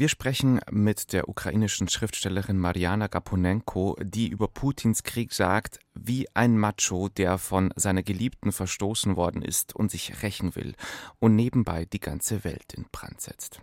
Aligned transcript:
Wir 0.00 0.08
sprechen 0.08 0.60
mit 0.70 1.12
der 1.12 1.28
ukrainischen 1.28 1.88
Schriftstellerin 1.88 2.56
Mariana 2.56 3.08
Gaponenko, 3.08 3.96
die 4.00 4.28
über 4.28 4.46
Putins 4.46 5.02
Krieg 5.02 5.32
sagt, 5.32 5.80
wie 6.02 6.26
ein 6.34 6.58
Macho, 6.58 7.08
der 7.08 7.38
von 7.38 7.72
seiner 7.76 8.02
Geliebten 8.02 8.52
verstoßen 8.52 9.16
worden 9.16 9.42
ist 9.42 9.74
und 9.74 9.90
sich 9.90 10.22
rächen 10.22 10.54
will 10.56 10.74
und 11.18 11.36
nebenbei 11.36 11.84
die 11.84 12.00
ganze 12.00 12.44
Welt 12.44 12.74
in 12.74 12.86
Brand 12.90 13.20
setzt. 13.20 13.60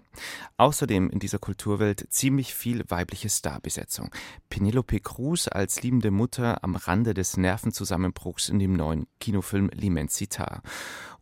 Außerdem 0.57 1.09
in 1.09 1.19
dieser 1.19 1.39
Kulturwelt 1.39 2.07
ziemlich 2.09 2.53
viel 2.53 2.83
weibliche 2.89 3.29
Starbesetzung. 3.29 4.11
Penelope 4.49 4.99
Cruz 4.99 5.47
als 5.47 5.81
liebende 5.83 6.11
Mutter 6.11 6.63
am 6.63 6.75
Rande 6.75 7.13
des 7.13 7.37
Nervenzusammenbruchs 7.37 8.49
in 8.49 8.59
dem 8.59 8.73
neuen 8.73 9.07
Kinofilm 9.19 9.69
L'Immensità. 9.69 10.61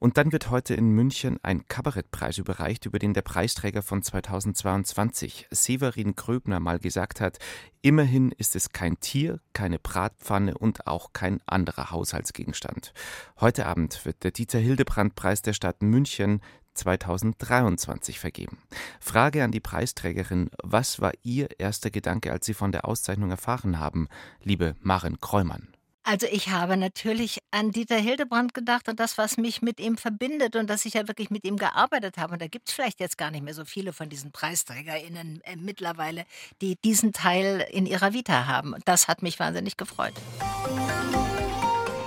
Und 0.04 0.18
dann 0.18 0.34
wird 0.34 0.50
heute 0.50 0.74
in 0.74 0.90
München 0.90 1.40
ein 1.44 1.66
Kabarettpreis 1.68 2.38
überreicht, 2.38 2.86
über 2.86 3.00
den 3.00 3.14
der 3.14 3.22
Preisträger 3.22 3.82
von 3.82 4.04
2022, 4.04 5.48
Severin 5.50 6.16
Gröbner, 6.16 6.60
mal 6.60 6.80
gesagt 6.80 7.22
hat, 7.22 7.40
immerhin 7.82 8.34
ist 8.34 8.58
es 8.58 8.72
kein 8.72 9.00
Tier, 9.00 9.40
keine 9.54 9.80
Bratpfanne 9.80 10.58
und 10.58 10.88
auch 10.88 11.03
kein 11.12 11.42
anderer 11.46 11.92
Haushaltsgegenstand. 11.92 12.94
Heute 13.42 13.66
Abend 13.66 14.06
wird 14.06 14.24
der 14.24 14.32
Dieter 14.32 14.60
Hildebrand 14.60 15.16
Preis 15.16 15.42
der 15.42 15.54
Stadt 15.54 15.82
München 15.82 16.40
2023 16.76 18.20
vergeben. 18.20 18.60
Frage 19.00 19.44
an 19.44 19.52
die 19.52 19.60
Preisträgerin, 19.60 20.50
was 20.64 21.02
war 21.02 21.12
Ihr 21.24 21.60
erster 21.60 21.90
Gedanke, 21.90 22.32
als 22.32 22.46
Sie 22.46 22.54
von 22.54 22.72
der 22.72 22.86
Auszeichnung 22.88 23.30
erfahren 23.32 23.80
haben, 23.80 24.08
liebe 24.42 24.76
Maren 24.82 25.20
Kräumann? 25.20 25.73
Also 26.06 26.28
ich 26.30 26.50
habe 26.50 26.76
natürlich 26.76 27.40
an 27.52 27.72
Dieter 27.72 27.96
Hildebrand 27.96 28.54
gedacht 28.54 28.90
und 28.90 29.00
das, 29.00 29.18
was 29.18 29.38
mich 29.38 29.62
mit 29.62 29.80
ihm 29.80 29.98
verbindet 29.98 30.58
und 30.58 30.70
dass 30.70 30.84
ich 30.84 30.96
ja 30.96 31.08
wirklich 31.08 31.30
mit 31.30 31.46
ihm 31.46 31.56
gearbeitet 31.56 32.18
habe. 32.18 32.34
Und 32.34 32.42
da 32.42 32.48
gibt 32.48 32.68
es 32.68 32.74
vielleicht 32.74 33.00
jetzt 33.00 33.18
gar 33.18 33.32
nicht 33.32 33.44
mehr 33.44 33.54
so 33.54 33.64
viele 33.64 33.94
von 33.94 34.10
diesen 34.10 34.32
PreisträgerInnen 34.32 35.40
äh, 35.46 35.56
mittlerweile, 35.56 36.26
die 36.62 36.76
diesen 36.76 37.14
Teil 37.14 37.66
in 37.72 37.86
ihrer 37.86 38.12
Vita 38.12 38.48
haben. 38.48 38.74
Und 38.74 38.86
das 38.86 39.08
hat 39.08 39.24
mich 39.24 39.40
wahnsinnig 39.40 39.78
gefreut. 39.78 40.14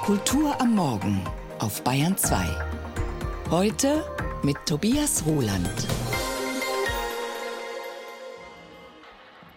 Kultur 0.02 0.60
am 0.60 0.74
Morgen 0.74 1.24
auf 1.58 1.82
Bayern 1.82 2.18
2. 2.18 2.36
Heute 3.50 4.04
mit 4.42 4.58
Tobias 4.66 5.24
Roland. 5.24 5.86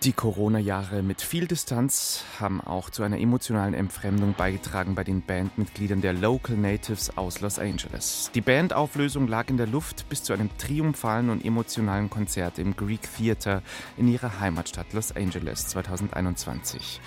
Die 0.04 0.14
Corona-Jahre 0.14 1.04
mit 1.04 1.22
viel 1.22 1.46
Distanz 1.46 2.24
haben 2.40 2.62
auch 2.62 2.90
zu 2.90 3.04
einer 3.04 3.20
emotionalen 3.20 3.74
Entfremdung 3.74 4.34
beigetragen 4.34 4.96
bei 4.96 5.04
den 5.04 5.22
Bandmitgliedern 5.22 6.00
der 6.00 6.14
Local 6.14 6.56
Natives 6.56 7.18
aus 7.18 7.42
Los 7.42 7.60
Angeles. 7.60 8.32
Die 8.34 8.40
Bandauflösung 8.40 9.28
lag 9.28 9.50
in 9.50 9.58
der 9.58 9.68
Luft 9.68 10.08
bis 10.08 10.24
zu 10.24 10.32
einem 10.32 10.50
triumphalen 10.58 11.30
und 11.30 11.44
emotionalen 11.44 12.10
Konzert 12.10 12.60
im 12.60 12.78
Greek 12.78 13.10
Theater 13.18 13.62
in 13.98 14.08
ihrer 14.08 14.40
Heimatstadt 14.40 14.94
Los 14.94 15.14
Angeles 15.14 15.68
2021. 15.68 17.02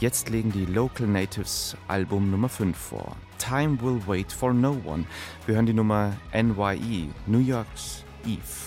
Jetzt 0.00 0.28
legen 0.28 0.50
die 0.50 0.66
Local 0.66 1.06
Natives 1.06 1.76
Album 1.86 2.32
Nummer 2.32 2.48
5 2.48 2.76
vor. 2.76 3.14
Time 3.38 3.80
Will 3.80 4.02
Wait 4.08 4.32
for 4.32 4.52
No 4.52 4.76
One. 4.84 5.04
Wir 5.46 5.54
hören 5.54 5.66
die 5.66 5.74
Nummer 5.74 6.12
NYE, 6.34 7.08
New 7.26 7.38
York's 7.38 8.02
Eve. 8.26 8.61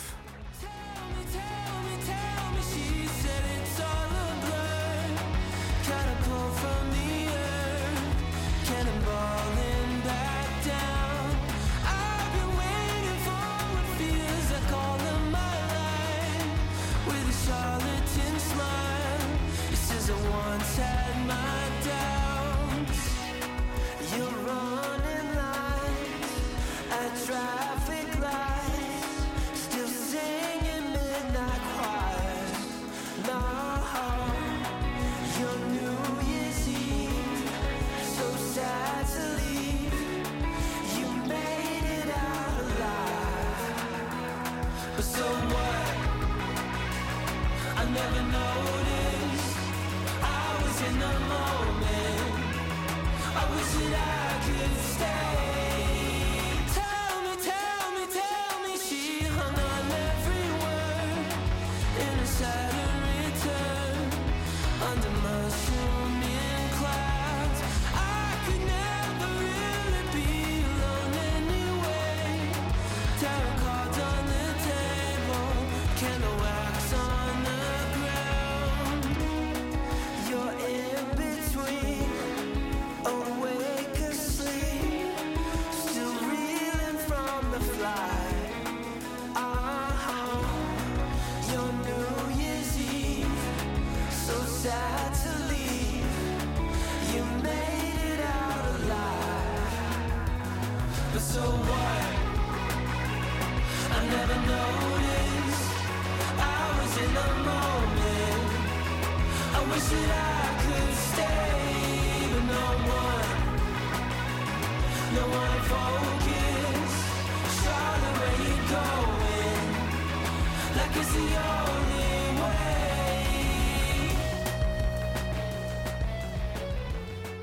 under 64.82 65.10
mushroom 65.10 66.21
zooming 66.21 66.70
clouds. 66.77 67.61
I 67.93 68.45
could 68.45 68.61
never. 68.66 68.85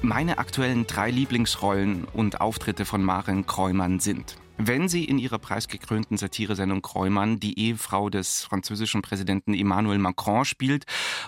Meine 0.04 0.38
aktuellen 0.38 0.86
drei 0.86 1.10
Lieblingsrollen 1.10 2.04
und 2.12 2.40
Auftritte 2.40 2.84
von 2.84 3.02
Maren 3.02 3.46
Kräumann 3.46 3.98
sind 3.98 4.36
wenn 4.58 4.88
sie 4.88 5.04
in 5.04 5.18
ihrer 5.18 5.38
preisgekrönten 5.38 6.16
Satiresendung 6.16 6.82
Kräumann 6.82 7.40
die 7.40 7.58
Ehefrau 7.58 8.10
des 8.10 8.42
französischen 8.42 9.02
Präsidenten 9.02 9.54
Emmanuel 9.54 9.98
Macron 9.98 10.44
spielt 10.44 10.84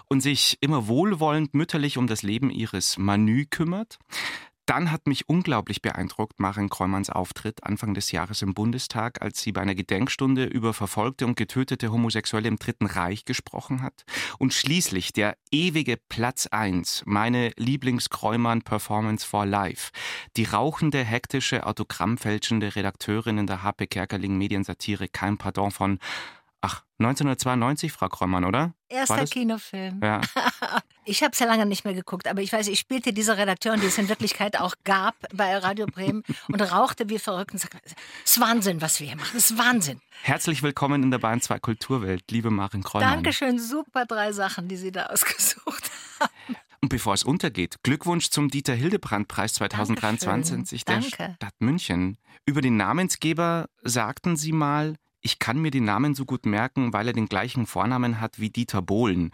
und 0.09 0.21
sich 0.21 0.59
immer 0.61 0.87
wohlwollend 0.87 1.55
mütterlich 1.55 1.99
um 1.99 2.07
das 2.07 2.23
Leben 2.23 2.51
ihres 2.51 2.99
Manu 2.99 3.45
kümmert, 3.49 3.99
dann 4.67 4.91
hat 4.91 5.07
mich 5.07 5.29
unglaublich 5.29 5.83
beeindruckt 5.83 6.41
Maren 6.41 6.69
Kräumanns 6.69 7.11
Auftritt 7.11 7.65
Anfang 7.65 7.95
des 7.95 8.13
Jahres 8.13 8.43
im 8.43 8.55
Bundestag, 8.55 9.23
als 9.23 9.41
sie 9.43 9.53
bei 9.53 9.61
einer 9.61 9.75
Gedenkstunde 9.75 10.45
über 10.45 10.73
verfolgte 10.73 11.27
und 11.27 11.37
getötete 11.37 11.93
Homosexuelle 11.93 12.49
im 12.49 12.57
Dritten 12.57 12.87
Reich 12.87 13.25
gesprochen 13.25 13.83
hat. 13.83 14.05
Und 14.39 14.55
schließlich 14.55 15.13
der 15.13 15.37
ewige 15.51 15.99
Platz 16.09 16.47
1, 16.47 17.03
meine 17.07 17.53
Lieblings-Kräumann-Performance 17.57 19.27
for 19.27 19.47
Life. 19.47 19.91
Die 20.37 20.45
rauchende, 20.45 21.05
hektische, 21.05 21.67
autogrammfälschende 21.67 22.75
Redakteurin 22.75 23.39
in 23.39 23.47
der 23.47 23.63
HP 23.63 23.87
Kerkeling 23.87 24.39
Mediensatire 24.39 25.09
Kein 25.09 25.39
Pardon 25.39 25.71
von 25.71 25.99
1992, 26.99 27.93
Frau 27.93 28.09
Krommann, 28.09 28.45
oder? 28.45 28.75
Erster 28.89 29.25
Kinofilm. 29.27 30.01
Ja. 30.03 30.21
Ich 31.07 31.23
habe 31.23 31.33
es 31.33 31.39
ja 31.39 31.45
lange 31.45 31.67
nicht 31.67 31.85
mehr 31.85 31.93
geguckt, 31.93 32.27
aber 32.27 32.41
ich 32.41 32.51
weiß, 32.51 32.67
ich 32.69 32.79
spielte 32.79 33.13
diese 33.13 33.37
Redakteurin, 33.37 33.79
die 33.79 33.89
es 33.89 33.99
in 33.99 34.09
Wirklichkeit 34.09 34.59
auch 34.59 34.75
gab 34.85 35.15
bei 35.35 35.55
Radio 35.59 35.85
Bremen 35.85 36.23
und 36.49 36.63
rauchte 36.63 37.11
wie 37.11 37.19
verrückt 37.19 37.53
und 37.53 37.59
sagte, 37.59 37.79
es 37.85 37.93
ist 38.25 38.41
Wahnsinn, 38.41 38.81
was 38.81 39.01
wir 39.01 39.09
hier 39.09 39.17
machen, 39.17 39.37
es 39.37 39.51
ist 39.51 39.59
Wahnsinn. 39.59 40.01
Herzlich 40.23 40.63
willkommen 40.63 41.03
in 41.03 41.11
der 41.11 41.19
Bayern 41.19 41.43
2 41.43 41.59
Kulturwelt, 41.59 42.23
liebe 42.31 42.49
Marin 42.49 42.83
Kreumann. 42.83 43.11
Dankeschön, 43.13 43.59
super 43.59 44.07
drei 44.07 44.33
Sachen, 44.33 44.67
die 44.69 44.77
Sie 44.77 44.93
da 44.93 45.07
ausgesucht 45.07 45.91
haben. 46.21 46.57
Und 46.81 46.89
bevor 46.89 47.13
es 47.13 47.23
untergeht, 47.23 47.77
Glückwunsch 47.83 48.31
zum 48.31 48.49
Dieter 48.49 48.75
Hildebrand 48.75 49.29
Preis 49.29 49.53
2023 49.55 50.87
Dankeschön. 50.87 51.11
der 51.19 51.27
Danke. 51.27 51.37
Stadt 51.37 51.55
München. 51.59 52.17
Über 52.47 52.63
den 52.63 52.79
Namensgeber 52.79 53.69
sagten 53.83 54.37
Sie 54.37 54.53
mal, 54.53 54.97
ich 55.25 55.39
kann 55.39 55.59
mir 55.59 55.71
den 55.71 55.85
Namen 55.85 56.15
so 56.15 56.25
gut 56.25 56.47
merken, 56.47 56.93
weil 56.93 57.09
er 57.09 57.13
den 57.15 57.27
gleichen 57.27 57.67
Vornamen 57.67 58.21
hat 58.21 58.39
wie 58.39 58.51
Dieter 58.51 58.83
Bohlen. 58.83 59.33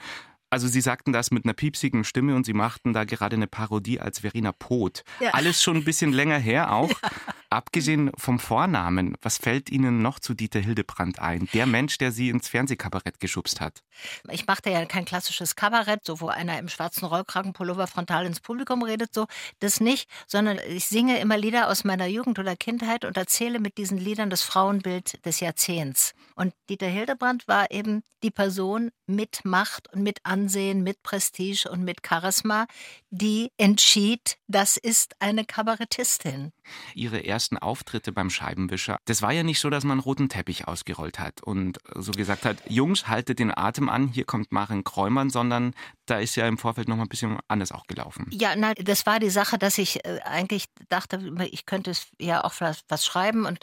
Also 0.49 0.67
Sie 0.69 0.81
sagten 0.81 1.13
das 1.13 1.31
mit 1.31 1.45
einer 1.45 1.53
piepsigen 1.53 2.05
Stimme 2.05 2.35
und 2.35 2.47
Sie 2.47 2.55
machten 2.55 2.93
da 2.93 3.05
gerade 3.05 3.37
eine 3.37 3.47
Parodie 3.47 4.01
als 4.01 4.21
Verena 4.21 4.53
Poth. 4.53 5.05
Ja. 5.21 5.31
Alles 5.31 5.63
schon 5.63 5.77
ein 5.77 5.85
bisschen 5.85 6.13
länger 6.13 6.39
her 6.39 6.73
auch. 6.73 6.91
Ja. 7.03 7.09
Abgesehen 7.53 8.13
vom 8.17 8.39
Vornamen, 8.39 9.17
was 9.23 9.37
fällt 9.37 9.71
Ihnen 9.71 10.03
noch 10.03 10.21
zu 10.21 10.35
Dieter 10.35 10.61
Hildebrand 10.61 11.19
ein? 11.19 11.49
Der 11.53 11.67
Mensch, 11.67 11.99
der 11.99 12.13
Sie 12.13 12.29
ins 12.29 12.47
Fernsehkabarett 12.47 13.19
geschubst 13.19 13.61
hat. 13.61 13.83
Ich 14.31 14.47
machte 14.47 14.71
ja 14.71 14.85
kein 14.85 15.05
klassisches 15.05 15.57
Kabarett, 15.57 16.05
so 16.05 16.21
wo 16.21 16.29
einer 16.29 16.61
im 16.61 16.69
schwarzen 16.69 17.07
Rollkragenpullover 17.07 17.89
frontal 17.89 18.25
ins 18.25 18.39
Publikum 18.39 18.85
redet, 18.85 19.13
so 19.13 19.27
das 19.59 19.81
nicht, 19.81 20.09
sondern 20.29 20.61
ich 20.69 20.87
singe 20.87 21.19
immer 21.19 21.37
Lieder 21.37 21.69
aus 21.69 21.83
meiner 21.83 22.07
Jugend 22.07 22.39
oder 22.39 22.55
Kindheit 22.55 23.05
und 23.05 23.17
erzähle 23.17 23.59
mit 23.59 23.79
diesen 23.79 23.99
Liedern 23.99 24.31
das 24.31 24.43
Frauenbild 24.43 25.27
des 25.27 25.41
Jahrzehnts. 25.41 26.15
Und 26.37 26.55
Dieter 26.69 26.87
Hildebrand 26.87 27.49
war 27.49 27.73
eben 27.73 28.05
die 28.23 28.31
Person 28.31 28.93
mit 29.07 29.45
Macht 29.45 29.93
und 29.93 30.03
mit 30.03 30.21
Ansehen, 30.25 30.83
mit 30.83 31.03
Prestige 31.03 31.69
und 31.69 31.83
mit 31.83 32.07
Charisma, 32.07 32.67
die 33.11 33.51
entschied, 33.57 34.39
das 34.47 34.77
ist 34.77 35.17
eine 35.19 35.45
Kabarettistin. 35.45 36.53
Ihre 36.95 37.21
ersten 37.41 37.57
Auftritte 37.57 38.13
beim 38.13 38.29
Scheibenwischer, 38.29 38.99
das 39.07 39.23
war 39.23 39.33
ja 39.33 39.43
nicht 39.43 39.61
so, 39.61 39.71
dass 39.71 39.83
man 39.85 39.93
einen 39.93 40.01
roten 40.01 40.29
Teppich 40.29 40.69
ausgerollt 40.69 41.19
hat 41.19 41.43
und 41.43 41.79
so 41.95 42.13
gesagt 42.13 42.45
hat, 42.45 42.59
Jungs, 42.69 43.09
haltet 43.09 43.39
den 43.39 43.51
Atem 43.57 43.89
an, 43.89 44.09
hier 44.09 44.27
kommt 44.27 44.53
Maren 44.53 44.85
Kräumann, 44.85 45.31
sondern 45.31 45.73
da 46.05 46.19
ist 46.19 46.37
ja 46.37 46.47
im 46.47 46.59
Vorfeld 46.59 46.87
noch 46.87 46.97
mal 46.97 47.05
ein 47.05 47.09
bisschen 47.09 47.39
anders 47.49 47.73
auch 47.73 47.87
gelaufen. 47.87 48.27
Ja, 48.31 48.55
na, 48.57 48.75
das 48.75 49.07
war 49.07 49.21
die 49.21 49.31
Sache, 49.31 49.57
dass 49.57 49.79
ich 49.79 50.05
äh, 50.05 50.21
eigentlich 50.23 50.67
dachte, 50.91 51.19
ich 51.51 51.65
könnte 51.65 51.93
ja 52.19 52.45
auch 52.45 52.53
was, 52.59 52.83
was, 52.89 53.07
schreiben 53.07 53.47
und 53.47 53.61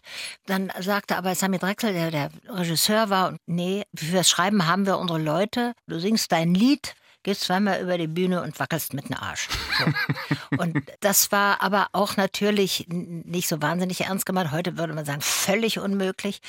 dann 0.47 0.71
sagte 0.79 1.15
aber 1.15 1.35
Sami 1.35 1.59
Drechsel, 1.59 1.93
der 1.93 2.09
der 2.09 2.31
Regisseur 2.49 3.11
war, 3.11 3.37
nee, 3.45 3.83
für 3.95 4.15
das 4.15 4.27
Schreiben 4.27 4.65
haben 4.65 4.87
wir 4.87 4.97
unsere 4.97 5.19
Leute, 5.19 5.73
du 5.85 5.99
singst 5.99 6.31
dein 6.31 6.55
Lied, 6.55 6.95
gehst 7.27 7.41
zweimal 7.41 7.81
über 7.81 7.97
die 7.97 8.07
Bühne 8.07 8.41
und 8.41 8.57
wackelst 8.57 8.93
mit 8.93 9.09
dem 9.09 9.17
Arsch. 9.17 9.49
So. 9.77 9.85
und 10.63 10.81
das 11.01 11.29
war 11.33 11.61
aber 11.61 11.89
auch 11.91 12.15
natürlich 12.15 12.85
nicht 12.87 13.49
so 13.49 13.61
wahnsinnig 13.61 13.99
ernst 13.99 14.25
gemeint. 14.25 14.53
Heute 14.53 14.77
würde 14.77 14.93
man 14.93 15.03
sagen, 15.03 15.19
völlig 15.19 15.77
unmöglich. 15.77 16.39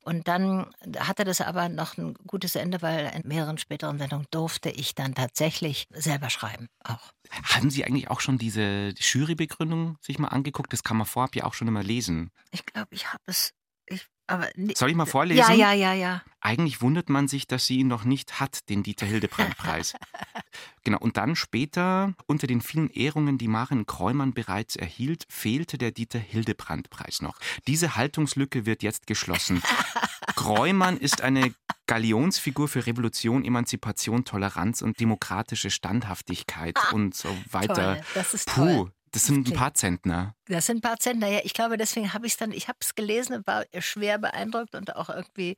Und 0.00 0.26
dann 0.26 0.66
hatte 0.98 1.22
das 1.22 1.40
aber 1.40 1.68
noch 1.68 1.96
ein 1.98 2.14
gutes 2.26 2.56
Ende, 2.56 2.82
weil 2.82 3.12
in 3.14 3.28
mehreren 3.28 3.58
späteren 3.58 3.96
Sendungen 3.98 4.26
durfte 4.32 4.70
ich 4.70 4.96
dann 4.96 5.14
tatsächlich 5.14 5.86
selber 5.92 6.30
schreiben 6.30 6.66
auch. 6.82 7.12
Haben 7.44 7.70
Sie 7.70 7.84
eigentlich 7.84 8.10
auch 8.10 8.20
schon 8.20 8.36
diese 8.36 8.92
Jurybegründung 8.98 9.98
sich 10.00 10.18
mal 10.18 10.28
angeguckt? 10.28 10.72
Das 10.72 10.82
kann 10.82 10.96
man 10.96 11.06
vorab 11.06 11.36
ja 11.36 11.44
auch 11.44 11.54
schon 11.54 11.68
immer 11.68 11.84
lesen. 11.84 12.30
Ich 12.50 12.66
glaube, 12.66 12.88
ich 12.90 13.06
habe 13.06 13.22
es 13.26 13.52
ich 13.86 14.08
aber 14.26 14.48
Soll 14.74 14.90
ich 14.90 14.96
mal 14.96 15.06
vorlesen? 15.06 15.40
Ja, 15.40 15.52
ja, 15.52 15.72
ja, 15.72 15.92
ja. 15.92 16.22
Eigentlich 16.44 16.82
wundert 16.82 17.08
man 17.08 17.26
sich, 17.26 17.46
dass 17.46 17.64
sie 17.64 17.78
ihn 17.78 17.88
noch 17.88 18.04
nicht 18.04 18.38
hat, 18.38 18.68
den 18.68 18.82
Dieter 18.82 19.06
Hildebrand-Preis. 19.06 19.94
genau, 20.84 20.98
und 20.98 21.16
dann 21.16 21.36
später, 21.36 22.12
unter 22.26 22.46
den 22.46 22.60
vielen 22.60 22.90
Ehrungen, 22.90 23.38
die 23.38 23.48
Maren 23.48 23.86
Kräumann 23.86 24.34
bereits 24.34 24.76
erhielt, 24.76 25.24
fehlte 25.30 25.78
der 25.78 25.90
Dieter 25.90 26.18
Hildebrand-Preis 26.18 27.22
noch. 27.22 27.38
Diese 27.66 27.96
Haltungslücke 27.96 28.66
wird 28.66 28.82
jetzt 28.82 29.06
geschlossen. 29.06 29.62
Kräumann 30.36 30.98
ist 30.98 31.22
eine 31.22 31.54
Galionsfigur 31.86 32.68
für 32.68 32.86
Revolution, 32.86 33.42
Emanzipation, 33.42 34.26
Toleranz 34.26 34.82
und 34.82 35.00
demokratische 35.00 35.70
Standhaftigkeit 35.70 36.76
ah, 36.76 36.94
und 36.94 37.14
so 37.14 37.34
weiter. 37.50 37.94
Toll, 37.94 38.04
das 38.12 38.34
ist 38.34 38.48
Puh, 38.48 38.60
toll. 38.60 38.92
Das 39.12 39.26
sind 39.26 39.48
ein 39.48 39.54
paar 39.54 39.72
Zentner. 39.72 40.34
Das 40.46 40.66
sind 40.66 40.78
ein 40.78 40.80
paar 40.82 40.98
Zentner, 40.98 41.28
ja. 41.28 41.40
Ich 41.44 41.54
glaube, 41.54 41.76
deswegen 41.76 42.12
habe 42.12 42.26
ich 42.26 42.32
es 42.32 42.36
dann, 42.36 42.52
ich 42.52 42.68
habe 42.68 42.78
es 42.80 42.94
gelesen 42.94 43.42
war 43.46 43.64
schwer 43.78 44.18
beeindruckt 44.18 44.74
und 44.74 44.94
auch 44.96 45.08
irgendwie 45.08 45.56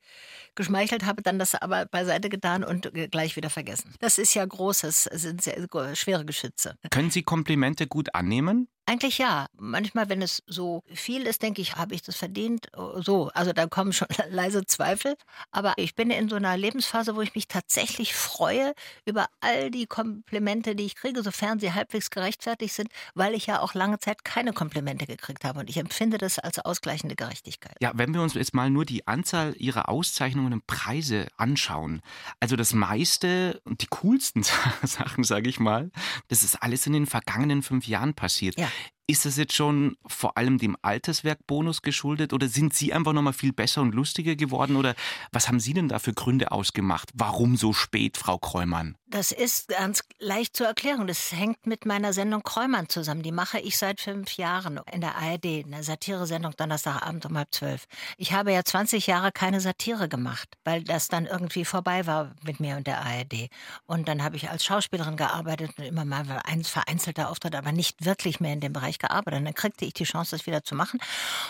geschmeichelt, 0.54 1.04
habe 1.04 1.22
dann 1.22 1.38
das 1.38 1.54
aber 1.54 1.86
beiseite 1.86 2.28
getan 2.28 2.64
und 2.64 2.92
gleich 3.10 3.36
wieder 3.36 3.50
vergessen. 3.50 3.94
Das 4.00 4.18
ist 4.18 4.34
ja 4.34 4.44
großes, 4.44 5.04
sind 5.04 5.42
sehr 5.42 5.56
schwere 5.94 6.24
Geschütze. 6.24 6.76
Können 6.90 7.10
Sie 7.10 7.22
Komplimente 7.22 7.86
gut 7.86 8.14
annehmen? 8.14 8.68
Eigentlich 8.88 9.18
ja. 9.18 9.48
Manchmal, 9.58 10.08
wenn 10.08 10.22
es 10.22 10.44
so 10.46 10.84
viel 10.94 11.22
ist, 11.22 11.42
denke 11.42 11.60
ich, 11.60 11.74
habe 11.74 11.96
ich 11.96 12.02
das 12.02 12.14
verdient? 12.14 12.68
So, 12.98 13.30
also 13.34 13.52
da 13.52 13.66
kommen 13.66 13.92
schon 13.92 14.06
leise 14.30 14.64
Zweifel. 14.64 15.16
Aber 15.50 15.74
ich 15.76 15.96
bin 15.96 16.10
in 16.10 16.28
so 16.28 16.36
einer 16.36 16.56
Lebensphase, 16.56 17.16
wo 17.16 17.20
ich 17.20 17.34
mich 17.34 17.48
tatsächlich 17.48 18.14
freue 18.14 18.74
über 19.04 19.26
all 19.40 19.72
die 19.72 19.86
Komplimente, 19.86 20.76
die 20.76 20.84
ich 20.84 20.94
kriege, 20.94 21.24
sofern 21.24 21.58
sie 21.58 21.72
halbwegs 21.72 22.10
gerechtfertigt 22.10 22.74
sind, 22.74 22.88
weil 23.14 23.34
ich 23.34 23.46
ja 23.46 23.60
auch 23.60 23.74
lange 23.74 23.98
Zeit 23.98 24.24
keine 24.24 24.52
Komplimente 24.52 24.75
gekriegt 24.82 25.44
habe. 25.44 25.60
Und 25.60 25.70
ich 25.70 25.76
empfinde 25.76 26.18
das 26.18 26.38
als 26.38 26.58
ausgleichende 26.58 27.16
Gerechtigkeit. 27.16 27.76
Ja, 27.80 27.92
wenn 27.94 28.14
wir 28.14 28.22
uns 28.22 28.34
jetzt 28.34 28.54
mal 28.54 28.70
nur 28.70 28.84
die 28.84 29.06
Anzahl 29.06 29.54
Ihrer 29.58 29.88
Auszeichnungen 29.88 30.52
und 30.52 30.66
Preise 30.66 31.28
anschauen, 31.36 32.02
also 32.40 32.56
das 32.56 32.72
meiste 32.72 33.60
und 33.64 33.82
die 33.82 33.88
coolsten 33.88 34.42
Sachen, 34.82 35.24
sage 35.24 35.48
ich 35.48 35.58
mal, 35.58 35.90
das 36.28 36.42
ist 36.42 36.62
alles 36.62 36.86
in 36.86 36.92
den 36.92 37.06
vergangenen 37.06 37.62
fünf 37.62 37.86
Jahren 37.86 38.14
passiert. 38.14 38.58
Ja. 38.58 38.68
Ist 39.08 39.24
das 39.24 39.36
jetzt 39.36 39.54
schon 39.54 39.96
vor 40.04 40.36
allem 40.36 40.58
dem 40.58 40.76
Alterswerkbonus 40.82 41.82
geschuldet 41.82 42.32
oder 42.32 42.48
sind 42.48 42.74
Sie 42.74 42.92
einfach 42.92 43.12
nochmal 43.12 43.32
viel 43.32 43.52
besser 43.52 43.80
und 43.82 43.94
lustiger 43.94 44.34
geworden 44.34 44.74
oder 44.74 44.96
was 45.30 45.46
haben 45.46 45.60
Sie 45.60 45.74
denn 45.74 45.88
da 45.88 46.00
für 46.00 46.12
Gründe 46.12 46.50
ausgemacht? 46.50 47.10
Warum 47.14 47.56
so 47.56 47.72
spät, 47.72 48.16
Frau 48.16 48.36
Kräumann? 48.38 48.96
Das 49.08 49.30
ist 49.30 49.68
ganz 49.68 50.00
leicht 50.18 50.56
zu 50.56 50.64
erklären. 50.64 51.06
Das 51.06 51.30
hängt 51.30 51.64
mit 51.64 51.86
meiner 51.86 52.12
Sendung 52.12 52.42
Kräumann 52.42 52.88
zusammen. 52.88 53.22
Die 53.22 53.30
mache 53.30 53.60
ich 53.60 53.78
seit 53.78 54.00
fünf 54.00 54.36
Jahren 54.36 54.80
in 54.90 55.00
der 55.00 55.14
ARD, 55.14 55.64
eine 55.64 55.84
Satiresendung 55.84 56.56
Donnerstagabend 56.56 57.24
um 57.26 57.38
halb 57.38 57.54
zwölf. 57.54 57.86
Ich 58.16 58.32
habe 58.32 58.52
ja 58.52 58.64
20 58.64 59.06
Jahre 59.06 59.30
keine 59.30 59.60
Satire 59.60 60.08
gemacht, 60.08 60.48
weil 60.64 60.82
das 60.82 61.06
dann 61.06 61.26
irgendwie 61.26 61.64
vorbei 61.64 62.06
war 62.06 62.34
mit 62.44 62.58
mir 62.58 62.76
und 62.76 62.88
der 62.88 63.00
ARD. 63.06 63.48
Und 63.86 64.08
dann 64.08 64.24
habe 64.24 64.34
ich 64.34 64.50
als 64.50 64.64
Schauspielerin 64.64 65.16
gearbeitet 65.16 65.70
und 65.78 65.84
immer 65.84 66.04
mal 66.04 66.42
ein 66.44 66.64
vereinzelter 66.64 67.30
Auftritt, 67.30 67.54
aber 67.54 67.70
nicht 67.70 68.04
wirklich 68.04 68.40
mehr 68.40 68.54
in 68.54 68.60
dem 68.60 68.72
Bereich 68.72 68.95
gearbeitet. 68.98 69.40
Und 69.40 69.44
dann 69.46 69.54
kriegte 69.54 69.84
ich 69.84 69.94
die 69.94 70.04
Chance, 70.04 70.36
das 70.36 70.46
wieder 70.46 70.62
zu 70.64 70.74
machen. 70.74 71.00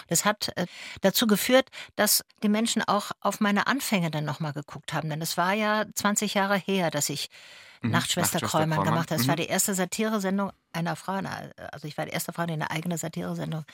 Das 0.09 0.25
hat 0.25 0.51
äh, 0.57 0.67
dazu 1.01 1.27
geführt, 1.27 1.71
dass 1.97 2.25
die 2.43 2.49
Menschen 2.49 2.83
auch 2.83 3.13
auf 3.21 3.41
meine 3.41 3.67
Anfänge 3.67 4.11
dann 4.11 4.25
nochmal 4.25 4.53
geguckt 4.53 4.93
haben. 4.93 5.11
Denn 5.11 5.23
es 5.23 5.37
war 5.37 5.53
ja 5.53 5.85
20 5.95 6.35
Jahre 6.35 6.57
her, 6.57 6.91
dass 6.91 7.09
ich 7.09 7.31
mhm. 7.83 7.91
Nachtschwester, 7.91 8.41
Kräumann, 8.41 8.85
gemacht 8.85 9.11
hat. 9.11 9.19
Das 9.19 9.25
mhm. 9.25 9.29
war 9.29 9.37
die 9.37 9.47
erste 9.47 9.75
Satiresendung 9.75 10.53
einer 10.73 10.97
Frau, 10.97 11.21
also 11.73 11.89
ich 11.89 11.97
war 11.97 12.05
die 12.05 12.13
erste 12.13 12.33
Frau, 12.33 12.45
die 12.47 12.53
eine 12.53 12.71
eigene 12.71 12.99
Satiresendung 12.99 13.65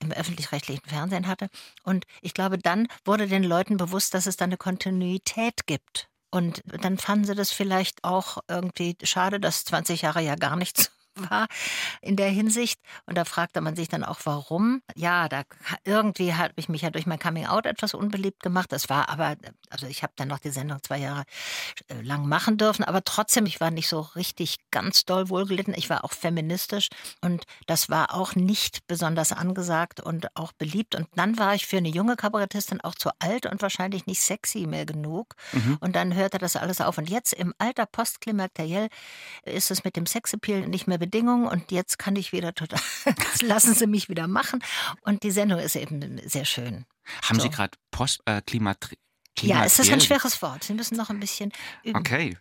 im 0.00 0.12
öffentlich-rechtlichen 0.12 0.84
Fernsehen 0.88 1.26
hatte. 1.26 1.48
Und 1.84 2.04
ich 2.20 2.34
glaube, 2.34 2.58
dann 2.58 2.88
wurde 3.04 3.28
den 3.28 3.44
Leuten 3.44 3.76
bewusst, 3.76 4.14
dass 4.14 4.26
es 4.26 4.36
da 4.36 4.44
eine 4.44 4.56
Kontinuität 4.56 5.66
gibt. 5.66 6.08
Und 6.30 6.62
dann 6.82 6.98
fanden 6.98 7.24
sie 7.24 7.34
das 7.34 7.52
vielleicht 7.52 8.04
auch 8.04 8.38
irgendwie 8.48 8.96
schade, 9.02 9.40
dass 9.40 9.64
20 9.64 10.02
Jahre 10.02 10.20
ja 10.20 10.34
gar 10.34 10.56
nichts 10.56 10.90
war 11.30 11.46
in 12.00 12.16
der 12.16 12.30
Hinsicht. 12.30 12.80
Und 13.06 13.16
da 13.16 13.24
fragte 13.24 13.60
man 13.60 13.76
sich 13.76 13.88
dann 13.88 14.04
auch, 14.04 14.20
warum. 14.24 14.82
Ja, 14.94 15.28
da 15.28 15.42
irgendwie 15.84 16.34
habe 16.34 16.52
ich 16.56 16.68
mich 16.68 16.82
ja 16.82 16.90
durch 16.90 17.06
mein 17.06 17.18
Coming 17.18 17.46
Out 17.46 17.66
etwas 17.66 17.94
unbeliebt 17.94 18.42
gemacht. 18.42 18.72
Das 18.72 18.88
war 18.88 19.08
aber, 19.08 19.36
also 19.70 19.86
ich 19.86 20.02
habe 20.02 20.12
dann 20.16 20.28
noch 20.28 20.38
die 20.38 20.50
Sendung 20.50 20.82
zwei 20.82 20.98
Jahre 20.98 21.24
äh, 21.88 22.00
lang 22.02 22.26
machen 22.26 22.56
dürfen, 22.56 22.84
aber 22.84 23.04
trotzdem, 23.04 23.46
ich 23.46 23.60
war 23.60 23.70
nicht 23.70 23.88
so 23.88 24.00
richtig 24.00 24.56
ganz 24.70 25.04
doll 25.04 25.28
wohlgelitten. 25.28 25.74
Ich 25.76 25.90
war 25.90 26.04
auch 26.04 26.12
feministisch 26.12 26.88
und 27.20 27.44
das 27.66 27.88
war 27.88 28.14
auch 28.14 28.34
nicht 28.34 28.86
besonders 28.86 29.32
angesagt 29.32 30.00
und 30.00 30.34
auch 30.36 30.52
beliebt. 30.52 30.94
Und 30.94 31.08
dann 31.14 31.38
war 31.38 31.54
ich 31.54 31.66
für 31.66 31.78
eine 31.78 31.88
junge 31.88 32.16
Kabarettistin 32.16 32.80
auch 32.80 32.94
zu 32.94 33.10
alt 33.18 33.46
und 33.46 33.62
wahrscheinlich 33.62 34.06
nicht 34.06 34.20
sexy 34.20 34.66
mehr 34.66 34.86
genug. 34.86 35.34
Mhm. 35.52 35.78
Und 35.80 35.96
dann 35.96 36.14
hörte 36.14 36.38
das 36.38 36.56
alles 36.56 36.80
auf. 36.80 36.98
Und 36.98 37.08
jetzt 37.10 37.32
im 37.32 37.54
Alter 37.58 37.86
postklimakteriell 37.86 38.88
ist 39.44 39.70
es 39.70 39.84
mit 39.84 39.96
dem 39.96 40.06
Sexappeal 40.06 40.66
nicht 40.68 40.86
mehr 40.86 40.98
Bedingungen 40.98 41.46
und 41.46 41.70
jetzt 41.72 41.98
kann 41.98 42.16
ich 42.16 42.32
wieder 42.32 42.54
total, 42.54 42.80
lassen 43.42 43.74
Sie 43.74 43.86
mich 43.86 44.08
wieder 44.08 44.28
machen. 44.28 44.62
Und 45.02 45.22
die 45.22 45.30
Sendung 45.30 45.58
ist 45.58 45.76
eben 45.76 46.20
sehr 46.26 46.44
schön. 46.44 46.84
Haben 47.22 47.36
so. 47.36 47.42
Sie 47.42 47.50
gerade 47.50 47.76
Postklimat? 47.90 48.92
Äh, 48.92 48.96
ja, 49.42 49.64
es 49.64 49.78
ist 49.78 49.92
ein 49.92 50.00
schweres 50.00 50.40
Wort. 50.42 50.64
Sie 50.64 50.74
müssen 50.74 50.96
noch 50.96 51.10
ein 51.10 51.20
bisschen 51.20 51.52
üben. 51.84 51.98
Okay. 51.98 52.36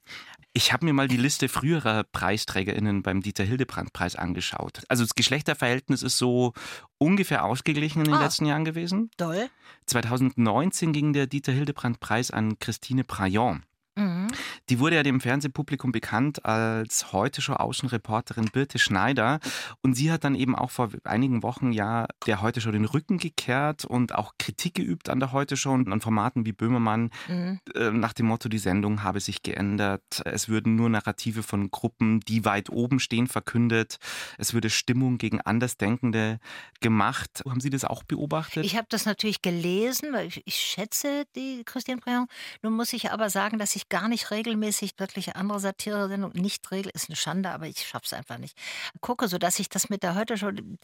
Ich 0.53 0.73
habe 0.73 0.85
mir 0.85 0.93
mal 0.93 1.07
die 1.07 1.17
Liste 1.17 1.49
früherer 1.49 2.03
PreisträgerInnen 2.03 3.03
beim 3.03 3.21
Dieter 3.21 3.43
Hildebrand-Preis 3.43 4.15
angeschaut. 4.15 4.81
Also 4.89 5.03
das 5.03 5.13
Geschlechterverhältnis 5.13 6.01
ist 6.01 6.17
so 6.17 6.53
ungefähr 6.97 7.45
ausgeglichen 7.45 7.99
in 7.99 8.05
den 8.05 8.15
ah, 8.15 8.23
letzten 8.23 8.47
Jahren 8.47 8.65
gewesen. 8.65 9.11
Toll. 9.17 9.49
2019 9.85 10.93
ging 10.93 11.13
der 11.13 11.27
Dieter 11.27 11.51
Hildebrand-Preis 11.51 12.31
an 12.31 12.57
Christine 12.57 13.03
Prayon. 13.03 13.63
Mhm. 13.97 14.27
Die 14.69 14.79
wurde 14.79 14.95
ja 14.95 15.03
dem 15.03 15.19
Fernsehpublikum 15.19 15.91
bekannt 15.91 16.45
als 16.45 17.11
heute 17.11 17.41
schon 17.41 17.57
Außenreporterin 17.57 18.49
Birte 18.51 18.79
Schneider. 18.79 19.39
Und 19.81 19.95
sie 19.95 20.11
hat 20.11 20.23
dann 20.23 20.35
eben 20.35 20.55
auch 20.55 20.71
vor 20.71 20.89
einigen 21.03 21.43
Wochen 21.43 21.71
ja 21.71 22.07
der 22.25 22.41
heute 22.41 22.61
schon 22.61 22.73
den 22.73 22.85
Rücken 22.85 23.17
gekehrt 23.17 23.85
und 23.85 24.13
auch 24.13 24.33
Kritik 24.37 24.75
geübt 24.75 25.09
an 25.09 25.19
der 25.19 25.31
heute 25.31 25.57
schon 25.57 25.91
an 25.91 26.01
Formaten 26.01 26.45
wie 26.45 26.53
Böhmermann 26.53 27.09
mhm. 27.27 27.59
äh, 27.75 27.91
nach 27.91 28.13
dem 28.13 28.27
Motto, 28.27 28.49
die 28.49 28.57
Sendung 28.57 29.03
habe 29.03 29.19
sich 29.19 29.41
geändert. 29.43 30.21
Es 30.25 30.49
würden 30.49 30.75
nur 30.75 30.89
Narrative 30.89 31.43
von 31.43 31.71
Gruppen, 31.71 32.19
die 32.21 32.45
weit 32.45 32.69
oben 32.69 32.99
stehen, 32.99 33.27
verkündet. 33.27 33.97
Es 34.37 34.53
würde 34.53 34.69
Stimmung 34.69 35.17
gegen 35.17 35.41
Andersdenkende 35.41 36.39
gemacht. 36.81 37.43
Haben 37.47 37.61
Sie 37.61 37.69
das 37.69 37.85
auch 37.85 38.03
beobachtet? 38.03 38.65
Ich 38.65 38.77
habe 38.77 38.87
das 38.89 39.05
natürlich 39.05 39.41
gelesen, 39.41 40.13
weil 40.13 40.27
ich, 40.27 40.43
ich 40.45 40.55
schätze 40.55 41.25
die 41.35 41.63
Christine 41.65 41.97
Briand. 41.97 42.29
Nun 42.61 42.73
muss 42.73 42.93
ich 42.93 43.11
aber 43.11 43.29
sagen, 43.29 43.57
dass 43.57 43.75
ich 43.75 43.86
gar 43.89 44.07
nicht 44.07 44.31
regelmäßig 44.31 44.93
wirklich 44.97 45.35
andere 45.35 45.59
Satire-Sendungen, 45.59 46.41
nicht 46.41 46.69
regel, 46.71 46.91
ist 46.93 47.09
eine 47.09 47.15
Schande, 47.15 47.49
aber 47.51 47.67
ich 47.67 47.87
schaffe 47.87 48.05
es 48.05 48.13
einfach 48.13 48.37
nicht, 48.37 48.57
gucke, 49.01 49.27
sodass 49.27 49.59
ich 49.59 49.69
das 49.69 49.89
mit 49.89 50.03
der 50.03 50.15
heute 50.15 50.37
schon, 50.37 50.77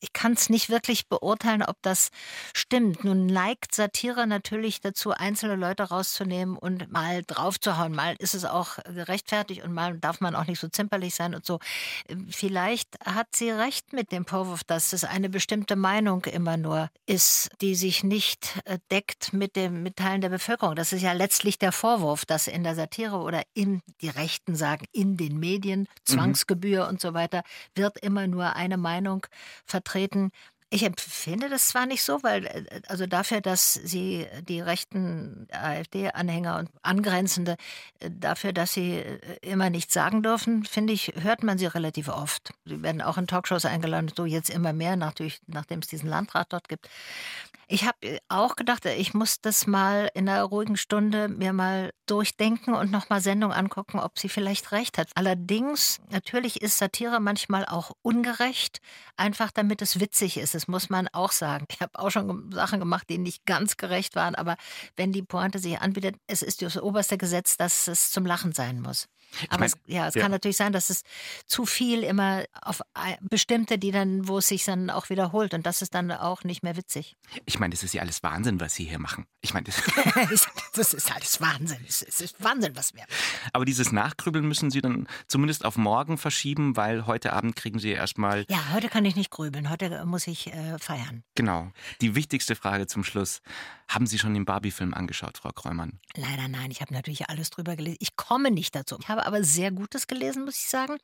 ich 0.00 0.12
kann 0.12 0.32
es 0.32 0.48
nicht 0.48 0.70
wirklich 0.70 1.08
beurteilen, 1.08 1.62
ob 1.62 1.76
das 1.82 2.10
stimmt. 2.54 3.04
Nun 3.04 3.26
neigt 3.26 3.74
Satire 3.74 4.26
natürlich 4.26 4.80
dazu, 4.80 5.12
einzelne 5.12 5.56
Leute 5.56 5.84
rauszunehmen 5.84 6.56
und 6.56 6.90
mal 6.90 7.22
draufzuhauen. 7.26 7.94
Mal 7.94 8.16
ist 8.18 8.34
es 8.34 8.44
auch 8.44 8.78
gerechtfertigt 8.84 9.62
und 9.62 9.72
mal 9.72 9.98
darf 9.98 10.20
man 10.20 10.34
auch 10.34 10.46
nicht 10.46 10.60
so 10.60 10.68
zimperlich 10.68 11.14
sein 11.14 11.34
und 11.34 11.46
so. 11.46 11.58
Vielleicht 12.30 12.98
hat 13.04 13.28
sie 13.34 13.50
recht 13.50 13.92
mit 13.92 14.12
dem 14.12 14.26
Vorwurf, 14.26 14.64
dass 14.64 14.92
es 14.92 15.04
eine 15.04 15.28
bestimmte 15.28 15.76
Meinung 15.76 16.24
immer 16.24 16.56
nur 16.56 16.90
ist, 17.06 17.50
die 17.60 17.74
sich 17.74 18.04
nicht 18.04 18.60
äh, 18.64 18.78
deckt 18.90 19.32
mit 19.32 19.56
dem 19.56 19.82
Mitteilen 19.82 20.20
der 20.20 20.28
Bevölkerung. 20.28 20.74
Das 20.74 20.92
ist 20.92 21.02
ja 21.02 21.12
letztlich 21.12 21.58
der 21.58 21.72
Vorwurf, 21.72 22.24
dass 22.24 22.46
in 22.50 22.62
der 22.62 22.74
Satire 22.74 23.16
oder 23.16 23.42
in, 23.54 23.80
die 24.00 24.08
Rechten 24.08 24.54
sagen, 24.54 24.86
in 24.92 25.16
den 25.16 25.38
Medien, 25.38 25.80
mhm. 25.80 25.86
Zwangsgebühr 26.04 26.84
mhm. 26.84 26.90
und 26.90 27.00
so 27.00 27.14
weiter, 27.14 27.42
wird 27.74 27.98
immer 27.98 28.26
nur 28.26 28.56
eine 28.56 28.76
Meinung 28.76 29.26
vertreten, 29.64 30.30
ich 30.70 30.84
empfinde 30.84 31.48
das 31.48 31.68
zwar 31.68 31.86
nicht 31.86 32.02
so, 32.02 32.22
weil 32.22 32.46
äh, 32.46 32.80
also 32.86 33.06
dafür, 33.06 33.40
dass 33.40 33.74
sie 33.74 34.26
die 34.48 34.60
rechten 34.60 35.48
AfD-Anhänger 35.50 36.58
und 36.58 36.70
Angrenzende 36.82 37.56
äh, 37.98 38.10
dafür, 38.10 38.52
dass 38.52 38.72
sie 38.72 38.98
äh, 38.98 39.18
immer 39.42 39.68
nichts 39.68 39.92
sagen 39.92 40.22
dürfen, 40.22 40.64
finde 40.64 40.92
ich, 40.92 41.12
hört 41.16 41.42
man 41.42 41.58
sie 41.58 41.66
relativ 41.66 42.08
oft. 42.08 42.52
Sie 42.64 42.82
werden 42.82 43.02
auch 43.02 43.18
in 43.18 43.26
Talkshows 43.26 43.64
eingeladen, 43.64 44.12
so 44.16 44.24
jetzt 44.24 44.48
immer 44.48 44.72
mehr, 44.72 44.94
natürlich, 44.94 45.40
nachdem 45.48 45.80
es 45.80 45.88
diesen 45.88 46.08
Landrat 46.08 46.52
dort 46.52 46.68
gibt. 46.68 46.88
Ich 47.72 47.84
habe 47.84 48.18
auch 48.28 48.56
gedacht, 48.56 48.84
ich 48.84 49.14
muss 49.14 49.40
das 49.40 49.68
mal 49.68 50.10
in 50.14 50.28
einer 50.28 50.42
ruhigen 50.42 50.76
Stunde 50.76 51.28
mir 51.28 51.52
mal 51.52 51.92
durchdenken 52.06 52.74
und 52.74 52.90
nochmal 52.90 53.20
Sendung 53.20 53.52
angucken, 53.52 54.00
ob 54.00 54.18
sie 54.18 54.28
vielleicht 54.28 54.72
recht 54.72 54.98
hat. 54.98 55.08
Allerdings, 55.14 56.00
natürlich 56.10 56.62
ist 56.62 56.78
Satire 56.78 57.20
manchmal 57.20 57.64
auch 57.64 57.92
ungerecht, 58.02 58.80
einfach 59.16 59.52
damit 59.52 59.82
es 59.82 60.00
witzig 60.00 60.38
ist. 60.38 60.56
Das 60.60 60.68
muss 60.68 60.90
man 60.90 61.08
auch 61.08 61.32
sagen. 61.32 61.64
Ich 61.70 61.80
habe 61.80 61.98
auch 61.98 62.10
schon 62.10 62.52
Sachen 62.52 62.80
gemacht, 62.80 63.08
die 63.08 63.16
nicht 63.16 63.46
ganz 63.46 63.78
gerecht 63.78 64.14
waren, 64.14 64.34
aber 64.34 64.56
wenn 64.94 65.10
die 65.10 65.22
Pointe 65.22 65.58
sich 65.58 65.80
anbietet, 65.80 66.16
es 66.26 66.42
ist 66.42 66.60
das 66.60 66.76
oberste 66.76 67.16
Gesetz, 67.16 67.56
dass 67.56 67.88
es 67.88 68.10
zum 68.10 68.26
Lachen 68.26 68.52
sein 68.52 68.82
muss. 68.82 69.08
Aber 69.48 69.60
mein, 69.60 69.66
es, 69.66 69.76
ja, 69.86 70.08
es 70.08 70.14
ja. 70.14 70.22
kann 70.22 70.30
natürlich 70.30 70.56
sein, 70.56 70.72
dass 70.72 70.90
es 70.90 71.02
zu 71.46 71.66
viel 71.66 72.02
immer 72.02 72.44
auf 72.62 72.82
bestimmte, 73.20 73.78
die 73.78 73.90
dann, 73.90 74.28
wo 74.28 74.38
es 74.38 74.48
sich 74.48 74.64
dann 74.64 74.90
auch 74.90 75.10
wiederholt 75.10 75.54
und 75.54 75.66
das 75.66 75.82
ist 75.82 75.94
dann 75.94 76.10
auch 76.12 76.44
nicht 76.44 76.62
mehr 76.62 76.76
witzig. 76.76 77.16
Ich 77.46 77.58
meine, 77.58 77.72
das 77.72 77.82
ist 77.82 77.94
ja 77.94 78.02
alles 78.02 78.22
Wahnsinn, 78.22 78.60
was 78.60 78.74
Sie 78.74 78.84
hier 78.84 78.98
machen. 78.98 79.26
Ich 79.40 79.54
meine, 79.54 79.64
das, 79.64 79.82
das 80.74 80.94
ist 80.94 81.14
alles 81.14 81.40
Wahnsinn. 81.40 81.78
Es 81.86 82.02
ist 82.02 82.42
Wahnsinn, 82.42 82.76
was 82.76 82.94
wir. 82.94 83.04
Aber 83.52 83.64
dieses 83.64 83.92
Nachgrübeln 83.92 84.46
müssen 84.46 84.70
Sie 84.70 84.80
dann 84.80 85.06
zumindest 85.28 85.64
auf 85.64 85.76
morgen 85.76 86.18
verschieben, 86.18 86.76
weil 86.76 87.06
heute 87.06 87.32
Abend 87.32 87.56
kriegen 87.56 87.78
Sie 87.78 87.90
erstmal. 87.90 88.44
Ja, 88.48 88.72
heute 88.72 88.88
kann 88.88 89.04
ich 89.04 89.16
nicht 89.16 89.30
grübeln. 89.30 89.70
Heute 89.70 90.04
muss 90.04 90.26
ich 90.26 90.48
äh, 90.48 90.78
feiern. 90.78 91.22
Genau. 91.34 91.72
Die 92.00 92.14
wichtigste 92.14 92.56
Frage 92.56 92.86
zum 92.86 93.04
Schluss: 93.04 93.42
Haben 93.90 94.06
Sie 94.06 94.20
schon 94.20 94.34
den 94.34 94.44
Barbie-Film 94.44 94.94
angeschaut, 94.94 95.38
Frau 95.38 95.50
Kräumann? 95.50 95.98
Leider 96.14 96.46
nein. 96.46 96.70
Ich 96.70 96.80
habe 96.80 96.94
natürlich 96.94 97.28
alles 97.28 97.50
drüber 97.50 97.74
gelesen. 97.74 97.96
Ich 97.98 98.14
komme 98.14 98.52
nicht 98.52 98.76
dazu. 98.76 98.96
Ich 99.00 99.08
habe 99.08 99.26
aber 99.26 99.42
sehr 99.42 99.72
Gutes 99.72 100.06
gelesen, 100.06 100.44
muss 100.44 100.54
ich 100.54 100.68
sagen. 100.68 100.98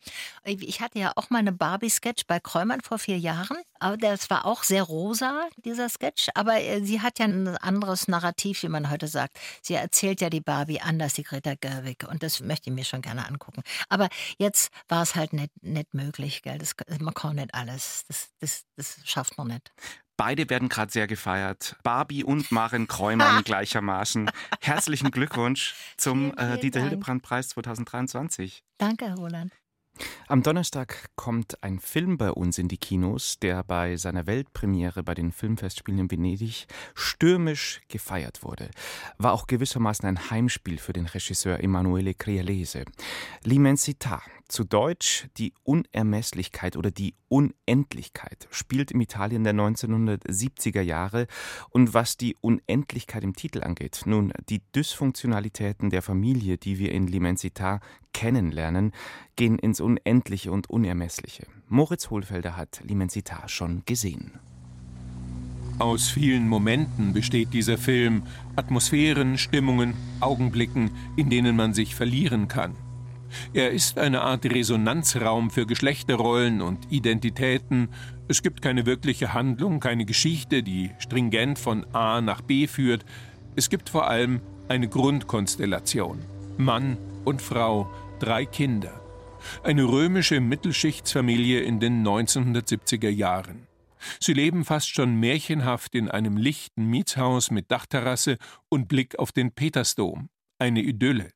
Ich 0.44 0.80
hatte 0.80 1.00
ja 1.00 1.12
auch 1.16 1.28
mal 1.28 1.40
eine 1.40 1.50
Barbie-Sketch 1.50 2.26
bei 2.28 2.38
Kräumann 2.38 2.82
vor 2.82 3.00
vier 3.00 3.18
Jahren. 3.18 3.56
Aber 3.80 3.96
das 3.96 4.30
war 4.30 4.46
auch 4.46 4.62
sehr 4.62 4.84
rosa, 4.84 5.48
dieser 5.56 5.88
Sketch. 5.88 6.28
Aber 6.36 6.62
äh, 6.62 6.80
sie 6.80 7.00
hat 7.00 7.18
ja 7.18 7.24
ein 7.24 7.48
anderes 7.58 8.06
Narrativ, 8.06 8.62
wie 8.62 8.68
man 8.68 8.88
heute 8.88 9.08
sagt. 9.08 9.36
Sie 9.62 9.74
erzählt 9.74 10.20
ja 10.20 10.30
die 10.30 10.40
Barbie 10.40 10.80
anders, 10.80 11.14
die 11.14 11.24
Greta 11.24 11.54
Gerwig. 11.60 12.06
Und 12.08 12.22
das 12.22 12.38
möchte 12.38 12.70
ich 12.70 12.76
mir 12.76 12.84
schon 12.84 13.02
gerne 13.02 13.26
angucken. 13.26 13.64
Aber 13.88 14.08
jetzt 14.38 14.70
war 14.86 15.02
es 15.02 15.16
halt 15.16 15.32
nicht, 15.32 15.50
nicht 15.60 15.92
möglich. 15.92 16.42
Gell? 16.42 16.58
Das, 16.58 16.76
man 17.00 17.14
kann 17.14 17.34
nicht 17.34 17.52
alles. 17.52 18.04
Das, 18.06 18.30
das, 18.38 18.64
das 18.76 18.98
schafft 19.02 19.36
man 19.38 19.48
nicht. 19.48 19.72
Beide 20.16 20.48
werden 20.48 20.68
gerade 20.68 20.90
sehr 20.90 21.06
gefeiert. 21.06 21.76
Barbie 21.82 22.24
und 22.24 22.50
Maren 22.50 22.88
Kräumann 22.88 23.42
gleichermaßen. 23.44 24.30
Herzlichen 24.60 25.10
Glückwunsch 25.10 25.74
zum 25.96 26.36
äh, 26.36 26.58
Dieter 26.58 26.80
Hildebrand 26.80 27.22
Preis 27.22 27.48
2023. 27.50 28.64
Danke, 28.78 29.14
Roland. 29.14 29.52
Am 30.28 30.42
Donnerstag 30.42 31.10
kommt 31.16 31.62
ein 31.62 31.78
Film 31.78 32.18
bei 32.18 32.30
uns 32.30 32.58
in 32.58 32.68
die 32.68 32.76
Kinos, 32.78 33.38
der 33.38 33.62
bei 33.62 33.96
seiner 33.96 34.26
Weltpremiere 34.26 35.02
bei 35.02 35.14
den 35.14 35.32
Filmfestspielen 35.32 36.00
in 36.00 36.10
Venedig 36.10 36.66
stürmisch 36.94 37.80
gefeiert 37.88 38.42
wurde. 38.42 38.70
War 39.18 39.32
auch 39.32 39.46
gewissermaßen 39.46 40.06
ein 40.06 40.30
Heimspiel 40.30 40.78
für 40.78 40.92
den 40.92 41.06
Regisseur 41.06 41.60
Emanuele 41.60 42.14
Crialese. 42.14 42.84
L'Immensità, 43.44 44.20
zu 44.48 44.64
Deutsch 44.64 45.28
die 45.36 45.52
Unermesslichkeit 45.62 46.76
oder 46.76 46.90
die 46.90 47.14
Unendlichkeit, 47.28 48.48
spielt 48.50 48.90
im 48.90 49.00
Italien 49.00 49.44
der 49.44 49.54
1970er 49.54 50.80
Jahre. 50.80 51.26
Und 51.70 51.94
was 51.94 52.16
die 52.16 52.36
Unendlichkeit 52.40 53.24
im 53.24 53.34
Titel 53.34 53.62
angeht, 53.62 54.02
nun, 54.06 54.32
die 54.48 54.62
Dysfunktionalitäten 54.74 55.90
der 55.90 56.02
Familie, 56.02 56.58
die 56.58 56.78
wir 56.78 56.92
in 56.92 57.08
L'Immensità 57.08 57.80
kennenlernen, 58.12 58.92
gehen 59.36 59.58
ins 59.58 59.80
Unendliche 59.80 60.52
und 60.52 60.70
Unermessliche. 60.70 61.46
Moritz 61.68 62.10
Hohlfelder 62.10 62.56
hat 62.56 62.82
L'Immensità 62.84 63.48
schon 63.48 63.82
gesehen. 63.84 64.38
Aus 65.78 66.08
vielen 66.08 66.48
Momenten 66.48 67.12
besteht 67.12 67.52
dieser 67.52 67.76
Film, 67.76 68.22
Atmosphären, 68.56 69.36
Stimmungen, 69.36 69.92
Augenblicken, 70.20 70.90
in 71.16 71.28
denen 71.28 71.54
man 71.54 71.74
sich 71.74 71.94
verlieren 71.94 72.48
kann. 72.48 72.74
Er 73.52 73.70
ist 73.70 73.98
eine 73.98 74.22
Art 74.22 74.44
Resonanzraum 74.44 75.50
für 75.50 75.66
Geschlechterrollen 75.66 76.60
und 76.60 76.90
Identitäten. 76.92 77.88
Es 78.28 78.42
gibt 78.42 78.62
keine 78.62 78.86
wirkliche 78.86 79.34
Handlung, 79.34 79.80
keine 79.80 80.04
Geschichte, 80.04 80.62
die 80.62 80.90
stringent 80.98 81.58
von 81.58 81.86
A 81.94 82.20
nach 82.20 82.40
B 82.40 82.66
führt. 82.66 83.04
Es 83.54 83.70
gibt 83.70 83.88
vor 83.88 84.08
allem 84.08 84.40
eine 84.68 84.88
Grundkonstellation. 84.88 86.18
Mann 86.56 86.98
und 87.24 87.42
Frau, 87.42 87.90
drei 88.18 88.46
Kinder. 88.46 89.00
Eine 89.62 89.84
römische 89.84 90.40
Mittelschichtsfamilie 90.40 91.60
in 91.60 91.80
den 91.80 92.06
1970er 92.06 93.08
Jahren. 93.08 93.66
Sie 94.20 94.32
leben 94.32 94.64
fast 94.64 94.88
schon 94.88 95.16
märchenhaft 95.16 95.94
in 95.94 96.08
einem 96.08 96.36
lichten 96.36 96.86
Mietshaus 96.86 97.50
mit 97.50 97.70
Dachterrasse 97.70 98.38
und 98.68 98.88
Blick 98.88 99.18
auf 99.18 99.32
den 99.32 99.52
Petersdom. 99.52 100.28
Eine 100.58 100.80
Idylle. 100.80 101.30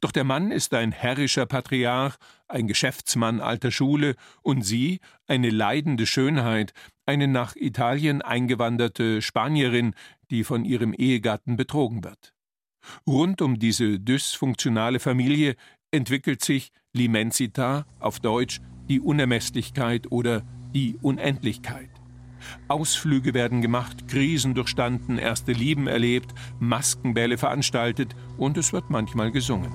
Doch 0.00 0.12
der 0.12 0.24
Mann 0.24 0.50
ist 0.50 0.74
ein 0.74 0.92
herrischer 0.92 1.46
Patriarch, 1.46 2.16
ein 2.48 2.66
Geschäftsmann 2.66 3.40
alter 3.40 3.70
Schule, 3.70 4.14
und 4.42 4.62
sie 4.62 5.00
eine 5.26 5.50
leidende 5.50 6.06
Schönheit, 6.06 6.72
eine 7.06 7.28
nach 7.28 7.56
Italien 7.56 8.22
eingewanderte 8.22 9.22
Spanierin, 9.22 9.94
die 10.30 10.44
von 10.44 10.64
ihrem 10.64 10.92
Ehegatten 10.92 11.56
betrogen 11.56 12.04
wird. 12.04 12.34
Rund 13.06 13.42
um 13.42 13.58
diese 13.58 13.98
dysfunktionale 13.98 15.00
Familie 15.00 15.56
entwickelt 15.90 16.44
sich 16.44 16.70
L'Immensità, 16.94 17.84
auf 17.98 18.20
Deutsch 18.20 18.60
die 18.88 19.00
Unermesslichkeit 19.00 20.10
oder 20.10 20.42
die 20.74 20.96
Unendlichkeit. 21.02 21.97
Ausflüge 22.68 23.34
werden 23.34 23.62
gemacht, 23.62 24.08
Krisen 24.08 24.54
durchstanden, 24.54 25.18
erste 25.18 25.52
Lieben 25.52 25.86
erlebt, 25.86 26.34
Maskenbälle 26.60 27.38
veranstaltet 27.38 28.14
und 28.36 28.56
es 28.56 28.72
wird 28.72 28.90
manchmal 28.90 29.30
gesungen. 29.30 29.72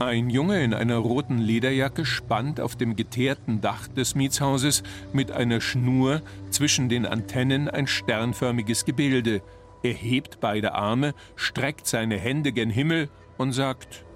Ein 0.00 0.30
Junge 0.30 0.64
in 0.64 0.72
einer 0.72 0.96
roten 0.96 1.36
Lederjacke 1.36 2.06
spannt 2.06 2.58
auf 2.58 2.74
dem 2.74 2.96
geteerten 2.96 3.60
Dach 3.60 3.86
des 3.86 4.14
Mietshauses 4.14 4.82
mit 5.12 5.30
einer 5.30 5.60
Schnur 5.60 6.22
zwischen 6.48 6.88
den 6.88 7.04
Antennen 7.04 7.68
ein 7.68 7.86
sternförmiges 7.86 8.86
Gebilde. 8.86 9.42
Er 9.82 9.92
hebt 9.92 10.40
beide 10.40 10.74
Arme, 10.74 11.12
streckt 11.36 11.86
seine 11.86 12.16
Hände 12.16 12.52
gen 12.52 12.70
Himmel 12.70 13.10
und 13.36 13.52
sagt: 13.52 14.06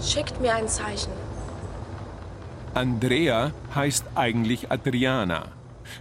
Schickt 0.00 0.40
mir 0.40 0.54
ein 0.54 0.68
Zeichen. 0.68 1.12
Andrea 2.74 3.52
heißt 3.72 4.04
eigentlich 4.16 4.72
Adriana. 4.72 5.46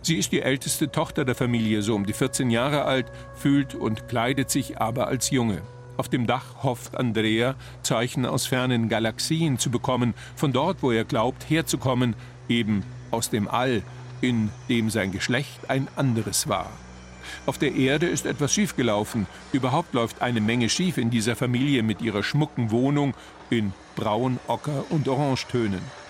Sie 0.01 0.17
ist 0.17 0.31
die 0.31 0.41
älteste 0.41 0.91
Tochter 0.91 1.23
der 1.23 1.35
Familie, 1.35 1.83
so 1.83 1.93
um 1.93 2.07
die 2.07 2.13
14 2.13 2.49
Jahre 2.49 2.85
alt, 2.85 3.11
fühlt 3.35 3.75
und 3.75 4.07
kleidet 4.07 4.49
sich 4.49 4.79
aber 4.79 5.07
als 5.07 5.29
Junge. 5.29 5.61
Auf 5.97 6.09
dem 6.09 6.25
Dach 6.25 6.63
hofft 6.63 6.97
Andrea, 6.97 7.53
Zeichen 7.83 8.25
aus 8.25 8.47
fernen 8.47 8.89
Galaxien 8.89 9.59
zu 9.59 9.69
bekommen, 9.69 10.15
von 10.35 10.51
dort, 10.51 10.81
wo 10.81 10.91
er 10.91 11.03
glaubt, 11.03 11.47
herzukommen, 11.47 12.15
eben 12.49 12.83
aus 13.11 13.29
dem 13.29 13.47
All, 13.47 13.83
in 14.21 14.49
dem 14.67 14.89
sein 14.89 15.11
Geschlecht 15.11 15.69
ein 15.69 15.87
anderes 15.95 16.47
war. 16.47 16.71
Auf 17.45 17.59
der 17.59 17.75
Erde 17.75 18.07
ist 18.07 18.25
etwas 18.25 18.51
schiefgelaufen. 18.51 19.27
Überhaupt 19.51 19.93
läuft 19.93 20.23
eine 20.23 20.41
Menge 20.41 20.69
schief 20.69 20.97
in 20.97 21.11
dieser 21.11 21.35
Familie 21.35 21.83
mit 21.83 22.01
ihrer 22.01 22.23
schmucken 22.23 22.71
Wohnung 22.71 23.13
in 23.51 23.73
Braun, 23.95 24.39
Ocker 24.47 24.85
und 24.89 25.07
Orangetönen. 25.07 26.02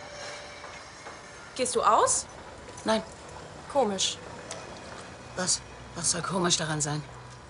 Gehst 1.56 1.76
du 1.76 1.82
aus? 1.82 2.26
Nein. 2.86 3.02
Komisch. 3.72 4.18
Was? 5.36 5.62
Was 5.96 6.12
soll 6.12 6.22
komisch 6.22 6.58
daran 6.58 6.82
sein? 6.82 7.02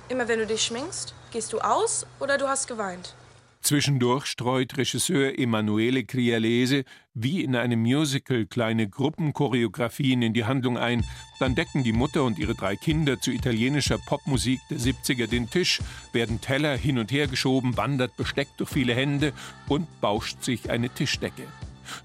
Immer 0.09 0.27
wenn 0.27 0.39
du 0.39 0.45
dich 0.45 0.63
schminkst, 0.63 1.13
gehst 1.31 1.53
du 1.53 1.59
aus 1.59 2.05
oder 2.19 2.37
du 2.37 2.47
hast 2.47 2.67
geweint. 2.67 3.15
Zwischendurch 3.61 4.25
streut 4.25 4.75
Regisseur 4.75 5.39
Emanuele 5.39 6.03
Crialese 6.03 6.83
wie 7.13 7.45
in 7.45 7.55
einem 7.55 7.81
Musical 7.81 8.45
kleine 8.45 8.89
Gruppenchoreografien 8.89 10.21
in 10.21 10.33
die 10.33 10.43
Handlung 10.43 10.77
ein. 10.77 11.05
Dann 11.39 11.55
decken 11.55 11.83
die 11.83 11.93
Mutter 11.93 12.23
und 12.23 12.37
ihre 12.39 12.55
drei 12.55 12.75
Kinder 12.75 13.21
zu 13.21 13.31
italienischer 13.31 13.99
Popmusik 13.99 14.59
der 14.69 14.79
70er 14.79 15.27
den 15.27 15.49
Tisch, 15.49 15.79
werden 16.11 16.41
Teller 16.41 16.75
hin 16.75 16.99
und 16.99 17.13
her 17.13 17.27
geschoben, 17.27 17.77
wandert 17.77 18.17
Besteck 18.17 18.49
durch 18.57 18.69
viele 18.69 18.95
Hände 18.95 19.31
und 19.69 19.87
bauscht 20.01 20.43
sich 20.43 20.69
eine 20.69 20.89
Tischdecke. 20.89 21.47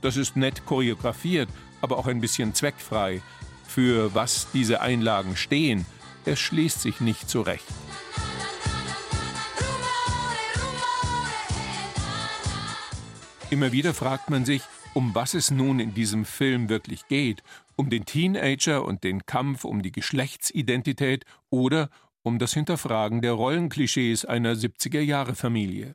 Das 0.01 0.17
ist 0.17 0.37
nett 0.37 0.65
choreografiert, 0.65 1.49
aber 1.81 1.99
auch 1.99 2.07
ein 2.07 2.21
bisschen 2.21 2.55
zweckfrei. 2.55 3.23
Für 3.67 4.15
was 4.15 4.49
diese 4.53 4.81
Einlagen 4.81 5.37
stehen, 5.37 5.87
erschließt 6.25 6.81
sich 6.81 7.01
nicht 7.01 7.29
so 7.29 7.43
recht. 7.43 7.65
Immer 13.51 13.73
wieder 13.73 13.95
fragt 13.95 14.29
man 14.29 14.45
sich, 14.45 14.63
um 14.93 15.15
was 15.15 15.35
es 15.35 15.51
nun 15.51 15.81
in 15.81 15.95
diesem 15.95 16.25
Film 16.25 16.69
wirklich 16.69 17.07
geht. 17.09 17.43
Um 17.77 17.89
den 17.89 18.05
Teenager 18.05 18.85
und 18.85 19.05
den 19.05 19.25
Kampf 19.25 19.65
um 19.65 19.83
die 19.83 19.93
Geschlechtsidentität 19.93 21.25
oder 21.49 21.89
um 22.23 22.39
das 22.39 22.53
Hinterfragen 22.53 23.23
der 23.23 23.33
Rollenklischees 23.33 24.25
einer 24.25 24.55
70er-Jahre-Familie. 24.55 25.95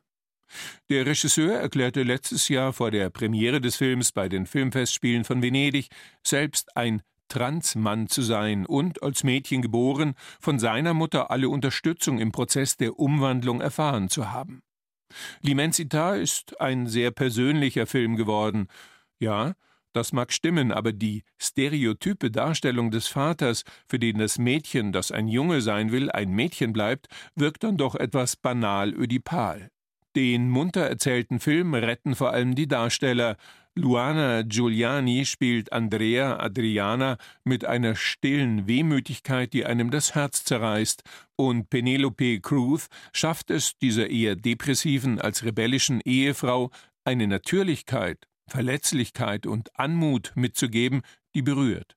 Der 0.90 1.06
Regisseur 1.06 1.54
erklärte 1.54 2.02
letztes 2.02 2.48
Jahr 2.48 2.72
vor 2.72 2.90
der 2.90 3.10
Premiere 3.10 3.60
des 3.60 3.76
Films 3.76 4.12
bei 4.12 4.28
den 4.28 4.46
Filmfestspielen 4.46 5.24
von 5.24 5.42
Venedig, 5.42 5.88
selbst 6.22 6.76
ein 6.76 7.02
Transmann 7.28 8.08
zu 8.08 8.22
sein 8.22 8.66
und 8.66 9.02
als 9.02 9.24
Mädchen 9.24 9.62
geboren, 9.62 10.14
von 10.40 10.58
seiner 10.58 10.94
Mutter 10.94 11.30
alle 11.30 11.48
Unterstützung 11.48 12.18
im 12.18 12.32
Prozess 12.32 12.76
der 12.76 12.98
Umwandlung 12.98 13.60
erfahren 13.60 14.08
zu 14.08 14.30
haben. 14.30 14.62
L'Immensità 15.42 16.16
ist 16.16 16.60
ein 16.60 16.86
sehr 16.86 17.10
persönlicher 17.10 17.86
Film 17.86 18.16
geworden. 18.16 18.68
Ja, 19.18 19.54
das 19.92 20.12
mag 20.12 20.32
stimmen, 20.32 20.72
aber 20.72 20.92
die 20.92 21.22
stereotype 21.38 22.30
Darstellung 22.30 22.90
des 22.90 23.06
Vaters, 23.06 23.62
für 23.86 24.00
den 24.00 24.18
das 24.18 24.38
Mädchen, 24.38 24.90
das 24.92 25.12
ein 25.12 25.28
Junge 25.28 25.60
sein 25.60 25.92
will, 25.92 26.10
ein 26.10 26.30
Mädchen 26.30 26.72
bleibt, 26.72 27.06
wirkt 27.36 27.62
dann 27.62 27.76
doch 27.76 27.94
etwas 27.94 28.34
banal 28.34 28.92
ödipal. 28.92 29.70
Den 30.16 30.48
munter 30.48 30.82
erzählten 30.82 31.40
Film 31.40 31.74
retten 31.74 32.14
vor 32.14 32.30
allem 32.32 32.54
die 32.54 32.68
Darsteller. 32.68 33.36
Luana 33.74 34.42
Giuliani 34.42 35.26
spielt 35.26 35.72
Andrea 35.72 36.38
Adriana 36.38 37.18
mit 37.42 37.64
einer 37.64 37.96
stillen 37.96 38.68
Wehmütigkeit, 38.68 39.52
die 39.52 39.66
einem 39.66 39.90
das 39.90 40.14
Herz 40.14 40.44
zerreißt, 40.44 41.02
und 41.34 41.68
Penelope 41.70 42.40
Cruz 42.40 42.88
schafft 43.12 43.50
es, 43.50 43.76
dieser 43.78 44.08
eher 44.08 44.36
depressiven 44.36 45.20
als 45.20 45.42
rebellischen 45.42 46.00
Ehefrau 46.04 46.70
eine 47.04 47.26
Natürlichkeit, 47.26 48.28
Verletzlichkeit 48.48 49.46
und 49.46 49.76
Anmut 49.76 50.32
mitzugeben, 50.36 51.02
die 51.34 51.42
berührt. 51.42 51.96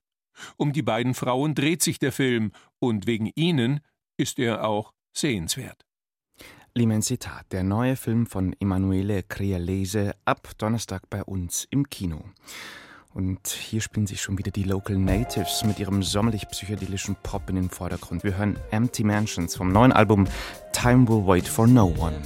Um 0.56 0.74
die 0.74 0.82
beiden 0.82 1.14
Frauen 1.14 1.54
dreht 1.54 1.84
sich 1.84 2.00
der 2.00 2.12
Film, 2.12 2.52
und 2.80 3.06
wegen 3.06 3.32
ihnen 3.36 3.82
ist 4.18 4.40
er 4.40 4.64
auch 4.64 4.94
sehenswert. 5.14 5.87
L'Immensità, 6.78 7.42
der 7.52 7.64
neue 7.64 7.96
Film 7.96 8.28
von 8.28 8.56
Emanuele 8.60 9.24
Crialese, 9.24 10.14
ab 10.26 10.48
Donnerstag 10.60 11.10
bei 11.10 11.24
uns 11.24 11.66
im 11.72 11.90
Kino. 11.90 12.24
Und 13.16 13.48
hier 13.48 13.82
spielen 13.82 14.06
sich 14.06 14.22
schon 14.22 14.38
wieder 14.38 14.52
die 14.52 14.62
Local 14.62 14.96
Natives 14.96 15.64
mit 15.66 15.80
ihrem 15.80 16.04
sommerlich-psychedelischen 16.04 17.16
Pop 17.24 17.50
in 17.50 17.56
den 17.56 17.72
Vordergrund. 17.72 18.24
Wir 18.24 18.38
hören 18.38 18.60
Empty 18.70 19.04
Mansions 19.04 19.56
vom 19.56 19.72
neuen 19.72 19.92
Album 19.92 20.28
Time 20.72 21.08
Will 21.08 21.26
Wait 21.26 21.48
for 21.48 21.66
No 21.66 21.96
One. 21.98 22.22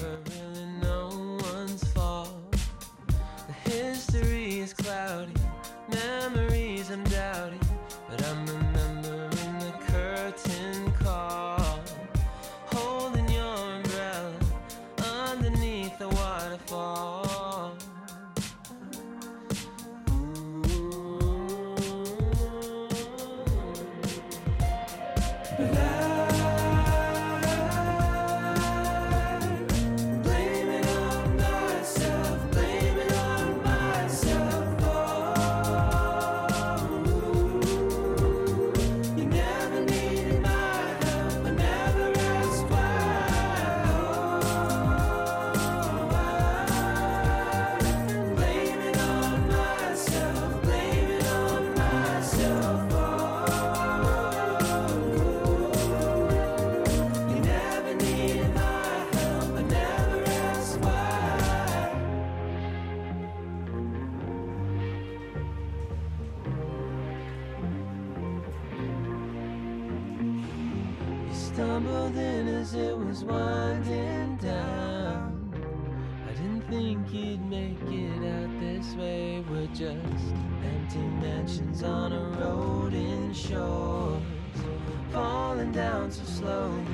Falling 85.61 85.71
down 85.73 86.11
so 86.11 86.23
slowly. 86.23 86.85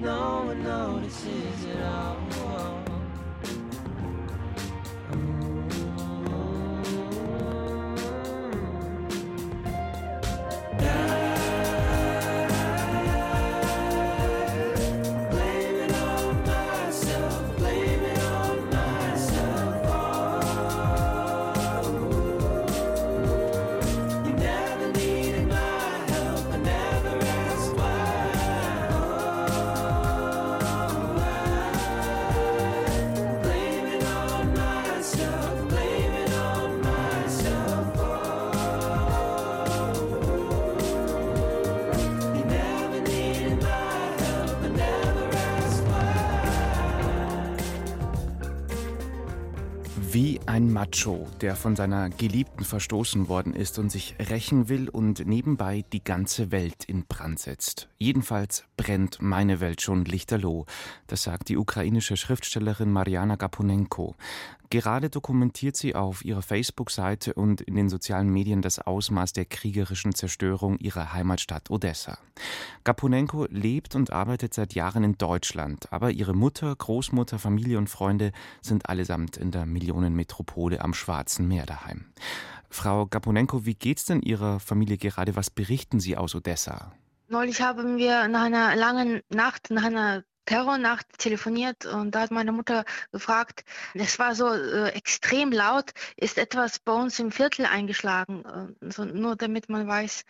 No 0.00 0.44
one 0.46 0.62
notices 0.62 1.64
it 1.64 1.82
all. 1.82 2.91
Der 51.42 51.56
von 51.56 51.74
seiner 51.74 52.08
Geliebten 52.08 52.64
verstoßen 52.64 53.28
worden 53.28 53.52
ist 53.52 53.78
und 53.78 53.90
sich 53.90 54.14
rächen 54.30 54.68
will 54.68 54.88
und 54.88 55.26
nebenbei 55.26 55.84
die 55.92 56.02
ganze 56.02 56.52
Welt 56.52 56.84
in 56.84 57.04
Brand 57.04 57.40
setzt. 57.40 57.88
Jedenfalls 57.98 58.64
brennt 58.76 59.20
meine 59.20 59.60
Welt 59.60 59.82
schon 59.82 60.04
lichterloh, 60.04 60.66
das 61.08 61.24
sagt 61.24 61.48
die 61.48 61.56
ukrainische 61.56 62.16
Schriftstellerin 62.16 62.92
Mariana 62.92 63.34
Gaponenko. 63.36 64.14
Gerade 64.72 65.10
dokumentiert 65.10 65.76
sie 65.76 65.94
auf 65.94 66.24
ihrer 66.24 66.40
Facebook-Seite 66.40 67.34
und 67.34 67.60
in 67.60 67.74
den 67.74 67.90
sozialen 67.90 68.30
Medien 68.30 68.62
das 68.62 68.78
Ausmaß 68.78 69.34
der 69.34 69.44
kriegerischen 69.44 70.14
Zerstörung 70.14 70.78
ihrer 70.78 71.12
Heimatstadt 71.12 71.70
Odessa. 71.70 72.16
Gaponenko 72.82 73.48
lebt 73.50 73.94
und 73.94 74.14
arbeitet 74.14 74.54
seit 74.54 74.72
Jahren 74.72 75.04
in 75.04 75.18
Deutschland, 75.18 75.92
aber 75.92 76.10
ihre 76.10 76.32
Mutter, 76.32 76.74
Großmutter, 76.74 77.38
Familie 77.38 77.76
und 77.76 77.90
Freunde 77.90 78.32
sind 78.62 78.88
allesamt 78.88 79.36
in 79.36 79.50
der 79.50 79.66
Millionenmetropole 79.66 80.80
am 80.80 80.94
Schwarzen 80.94 81.31
Meer 81.38 81.66
daheim. 81.66 82.12
Frau 82.70 83.06
Gaponenko, 83.06 83.66
wie 83.66 83.74
geht's 83.74 84.06
denn 84.06 84.22
Ihrer 84.22 84.58
Familie 84.58 84.96
gerade? 84.96 85.36
Was 85.36 85.50
berichten 85.50 86.00
Sie 86.00 86.16
aus 86.16 86.34
Odessa? 86.34 86.92
Neulich 87.28 87.60
haben 87.60 87.98
wir 87.98 88.28
nach 88.28 88.42
einer 88.44 88.76
langen 88.76 89.20
Nacht, 89.28 89.70
nach 89.70 89.84
einer 89.84 90.24
Terrornacht 90.44 91.06
telefoniert 91.18 91.86
und 91.86 92.14
da 92.14 92.22
hat 92.22 92.30
meine 92.30 92.50
Mutter 92.50 92.84
gefragt, 93.12 93.64
es 93.94 94.18
war 94.18 94.34
so 94.34 94.52
äh, 94.52 94.88
extrem 94.88 95.52
laut, 95.52 95.92
ist 96.16 96.36
etwas 96.36 96.80
bei 96.80 96.92
uns 96.92 97.18
im 97.20 97.30
Viertel 97.30 97.64
eingeschlagen, 97.64 98.44
äh, 98.44 98.90
so, 98.90 99.04
nur 99.04 99.36
damit 99.36 99.68
man 99.68 99.86
weiß, 99.86 100.24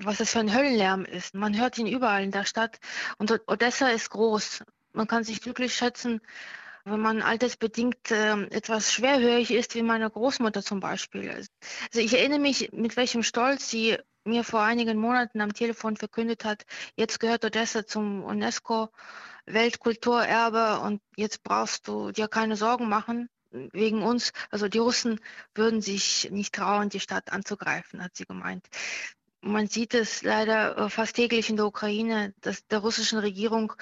was 0.00 0.18
das 0.18 0.32
für 0.32 0.40
ein 0.40 0.52
Höllenlärm 0.52 1.04
ist. 1.04 1.34
Man 1.34 1.56
hört 1.56 1.78
ihn 1.78 1.86
überall 1.86 2.24
in 2.24 2.32
der 2.32 2.44
Stadt 2.44 2.78
und 3.18 3.30
Odessa 3.46 3.88
ist 3.88 4.10
groß. 4.10 4.64
Man 4.92 5.06
kann 5.06 5.24
sich 5.24 5.40
glücklich 5.40 5.74
schätzen, 5.74 6.20
wenn 6.86 7.00
man 7.00 7.20
altersbedingt 7.20 8.12
äh, 8.12 8.42
etwas 8.44 8.92
schwerhörig 8.92 9.50
ist, 9.50 9.74
wie 9.74 9.82
meine 9.82 10.08
Großmutter 10.08 10.62
zum 10.62 10.78
Beispiel. 10.78 11.28
Also 11.30 12.00
ich 12.00 12.14
erinnere 12.14 12.38
mich, 12.38 12.70
mit 12.72 12.96
welchem 12.96 13.24
Stolz 13.24 13.68
sie 13.68 13.98
mir 14.24 14.44
vor 14.44 14.62
einigen 14.62 14.96
Monaten 14.96 15.40
am 15.40 15.52
Telefon 15.52 15.96
verkündet 15.96 16.44
hat, 16.44 16.64
jetzt 16.94 17.18
gehört 17.18 17.44
Odessa 17.44 17.86
zum 17.86 18.22
UNESCO 18.22 18.88
Weltkulturerbe 19.46 20.80
und 20.80 21.02
jetzt 21.16 21.42
brauchst 21.42 21.88
du 21.88 22.12
dir 22.12 22.28
keine 22.28 22.56
Sorgen 22.56 22.88
machen 22.88 23.28
wegen 23.50 24.02
uns. 24.02 24.32
Also 24.50 24.68
die 24.68 24.78
Russen 24.78 25.20
würden 25.56 25.82
sich 25.82 26.28
nicht 26.30 26.54
trauen, 26.54 26.88
die 26.88 27.00
Stadt 27.00 27.32
anzugreifen, 27.32 28.02
hat 28.02 28.16
sie 28.16 28.26
gemeint. 28.26 28.64
Man 29.40 29.66
sieht 29.66 29.94
es 29.94 30.22
leider 30.22 30.76
äh, 30.78 30.88
fast 30.88 31.16
täglich 31.16 31.50
in 31.50 31.56
der 31.56 31.66
Ukraine, 31.66 32.32
dass 32.40 32.66
der 32.68 32.78
russischen 32.78 33.18
Regierung 33.18 33.72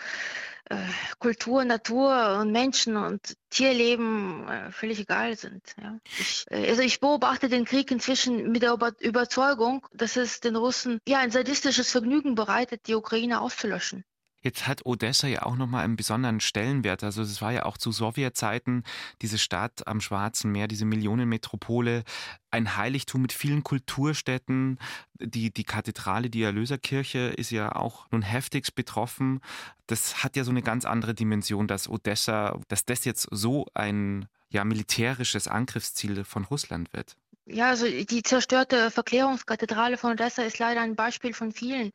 äh, 0.67 0.77
Kultur, 1.19 1.65
Natur 1.65 2.39
und 2.41 2.51
Menschen 2.53 2.97
und 2.97 3.35
Tierleben 3.51 4.49
äh, 4.49 4.73
völlig 4.73 4.99
egal 4.99 5.37
sind. 5.37 5.63
Ja. 5.81 5.99
Ich, 6.19 6.47
äh, 6.51 6.69
also 6.69 6.83
ich 6.83 7.01
beobachte 7.01 7.49
den 7.49 7.65
Krieg 7.65 7.91
inzwischen 7.91 8.51
mit 8.51 8.63
der 8.63 8.77
Überzeugung, 9.01 9.87
dass 9.93 10.17
es 10.17 10.41
den 10.41 10.57
Russen 10.57 11.01
ja 11.07 11.19
ein 11.19 11.31
sadistisches 11.31 11.91
Vergnügen 11.91 12.35
bereitet, 12.35 12.87
die 12.87 12.95
Ukraine 12.95 13.41
auszulöschen. 13.41 14.05
Jetzt 14.45 14.67
hat 14.67 14.85
Odessa 14.85 15.27
ja 15.27 15.45
auch 15.45 15.57
nochmal 15.57 15.85
einen 15.85 15.97
besonderen 15.97 16.39
Stellenwert. 16.39 17.03
Also 17.03 17.23
es 17.23 17.41
war 17.41 17.53
ja 17.53 17.65
auch 17.65 17.79
zu 17.79 17.93
Sowjetzeiten 17.93 18.85
diese 19.23 19.39
Stadt 19.39 19.87
am 19.89 20.03
Schwarzen 20.03 20.53
Meer, 20.53 20.69
diese 20.69 20.85
Millionenmetropole, 20.85 22.05
ein 22.51 22.77
Heiligtum 22.77 23.23
mit 23.23 23.33
vielen 23.33 23.65
Kulturstätten. 23.65 24.79
Die, 25.19 25.51
die 25.51 25.65
Kathedrale, 25.65 26.29
die 26.29 26.43
Erlöserkirche 26.43 27.19
ist 27.19 27.51
ja 27.51 27.75
auch 27.75 28.07
nun 28.11 28.21
heftigst 28.21 28.75
betroffen. 28.75 29.41
Das 29.87 30.23
hat 30.23 30.37
ja 30.37 30.45
so 30.45 30.51
eine 30.51 30.63
ganz 30.63 30.85
andere 30.85 31.15
Dimension, 31.15 31.67
dass 31.67 31.89
Odessa, 31.89 32.61
dass 32.69 32.85
das 32.85 33.07
jetzt 33.07 33.27
so 33.31 33.67
ein 33.73 34.29
ja, 34.51 34.63
militärisches 34.65 35.49
Angriffsziel 35.49 36.23
von 36.23 36.45
Russland 36.45 36.93
wird. 36.93 37.17
Ja, 37.47 37.69
also 37.69 37.87
die 37.87 38.23
zerstörte 38.23 38.91
Verklärungskathedrale 38.91 39.99
von 39.99 40.13
Odessa 40.13 40.43
ist 40.45 40.59
leider 40.59 40.81
ein 40.81 40.97
Beispiel 40.97 41.35
von 41.35 41.53
vielen. 41.53 41.93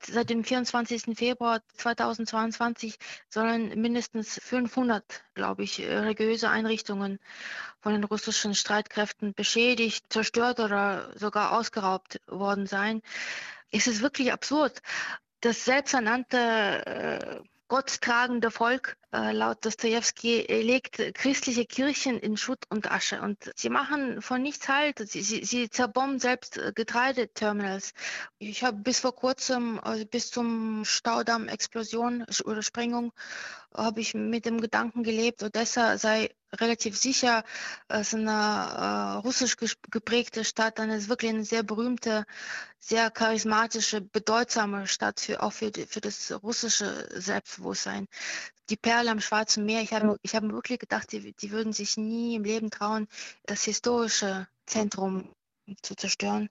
Seit 0.00 0.28
dem 0.28 0.42
24. 0.42 1.16
Februar 1.16 1.60
2022 1.74 2.98
sollen 3.28 3.80
mindestens 3.80 4.40
500, 4.42 5.04
glaube 5.34 5.62
ich, 5.62 5.80
religiöse 5.80 6.50
Einrichtungen 6.50 7.20
von 7.80 7.92
den 7.92 8.02
russischen 8.02 8.56
Streitkräften 8.56 9.34
beschädigt, 9.34 10.04
zerstört 10.08 10.58
oder 10.58 11.16
sogar 11.16 11.52
ausgeraubt 11.52 12.20
worden 12.26 12.66
sein. 12.66 13.00
Es 13.70 13.86
ist 13.86 14.02
wirklich 14.02 14.32
absurd. 14.32 14.80
Das 15.42 15.64
selbsternannte 15.64 16.36
äh, 16.86 17.40
gotttragende 17.68 18.50
Volk, 18.50 18.96
äh, 19.07 19.07
laut 19.10 19.64
Dostoevsky, 19.64 20.42
legt 20.48 21.14
christliche 21.14 21.64
Kirchen 21.64 22.18
in 22.18 22.36
Schutt 22.36 22.64
und 22.68 22.90
Asche. 22.90 23.20
Und 23.22 23.50
sie 23.56 23.70
machen 23.70 24.20
von 24.20 24.42
nichts 24.42 24.68
halt. 24.68 24.98
Sie, 24.98 25.22
sie, 25.22 25.44
sie 25.44 25.70
zerbomben 25.70 26.18
selbst 26.18 26.58
äh, 26.58 26.72
Getreideterminals. 26.74 27.94
Ich 28.38 28.64
habe 28.64 28.78
bis 28.78 29.00
vor 29.00 29.14
kurzem, 29.14 29.80
also 29.80 30.04
bis 30.04 30.30
zum 30.30 30.84
Staudamm-Explosion 30.84 32.26
oder 32.44 32.62
Sprengung, 32.62 33.12
habe 33.74 34.00
ich 34.00 34.14
mit 34.14 34.44
dem 34.44 34.60
Gedanken 34.60 35.02
gelebt, 35.02 35.42
Odessa 35.42 35.98
sei 35.98 36.30
relativ 36.52 36.98
sicher. 36.98 37.44
Es 37.88 38.08
ist 38.08 38.14
eine 38.14 38.30
äh, 38.30 39.18
russisch 39.18 39.56
geprägte 39.90 40.44
Stadt, 40.44 40.78
dann 40.78 40.90
ist 40.90 41.08
wirklich 41.08 41.30
eine 41.30 41.44
sehr 41.44 41.62
berühmte, 41.62 42.24
sehr 42.78 43.10
charismatische, 43.10 44.00
bedeutsame 44.00 44.86
Stadt 44.86 45.20
für 45.20 45.42
auch 45.42 45.52
für, 45.52 45.70
die, 45.70 45.86
für 45.86 46.00
das 46.00 46.32
russische 46.42 47.08
Selbstbewusstsein. 47.14 48.06
Die 48.70 48.76
Perle 48.76 49.10
am 49.10 49.20
Schwarzen 49.20 49.64
Meer, 49.64 49.82
ich 49.82 49.92
habe 49.92 50.16
ich 50.22 50.34
hab 50.34 50.42
wirklich 50.44 50.78
gedacht, 50.78 51.10
die, 51.12 51.32
die 51.32 51.50
würden 51.50 51.72
sich 51.72 51.96
nie 51.96 52.34
im 52.34 52.44
Leben 52.44 52.70
trauen, 52.70 53.08
das 53.44 53.64
historische 53.64 54.46
Zentrum 54.66 55.34
zu 55.82 55.94
zerstören. 55.94 56.48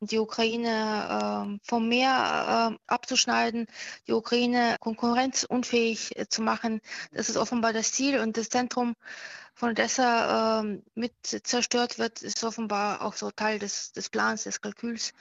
Die 0.00 0.18
Ukraine 0.18 1.58
äh, 1.58 1.66
vom 1.66 1.88
Meer 1.88 2.72
äh, 2.72 2.78
abzuschneiden, 2.86 3.66
die 4.06 4.12
Ukraine 4.12 4.76
konkurrenzunfähig 4.80 6.16
äh, 6.18 6.28
zu 6.28 6.42
machen, 6.42 6.80
das 7.12 7.28
ist 7.28 7.36
offenbar 7.36 7.72
das 7.72 7.92
Ziel 7.92 8.20
und 8.20 8.36
das 8.36 8.50
Zentrum 8.50 8.94
von 9.54 9.70
Odessa 9.70 10.60
ähm, 10.60 10.84
mit 10.94 11.12
zerstört 11.26 11.98
wird, 11.98 12.22
ist 12.22 12.44
offenbar 12.44 13.02
auch 13.02 13.14
so 13.14 13.30
Teil 13.30 13.58
des, 13.58 13.92
des 13.92 14.10
Plans, 14.10 14.44
des 14.44 14.60
Kalküls, 14.60 15.12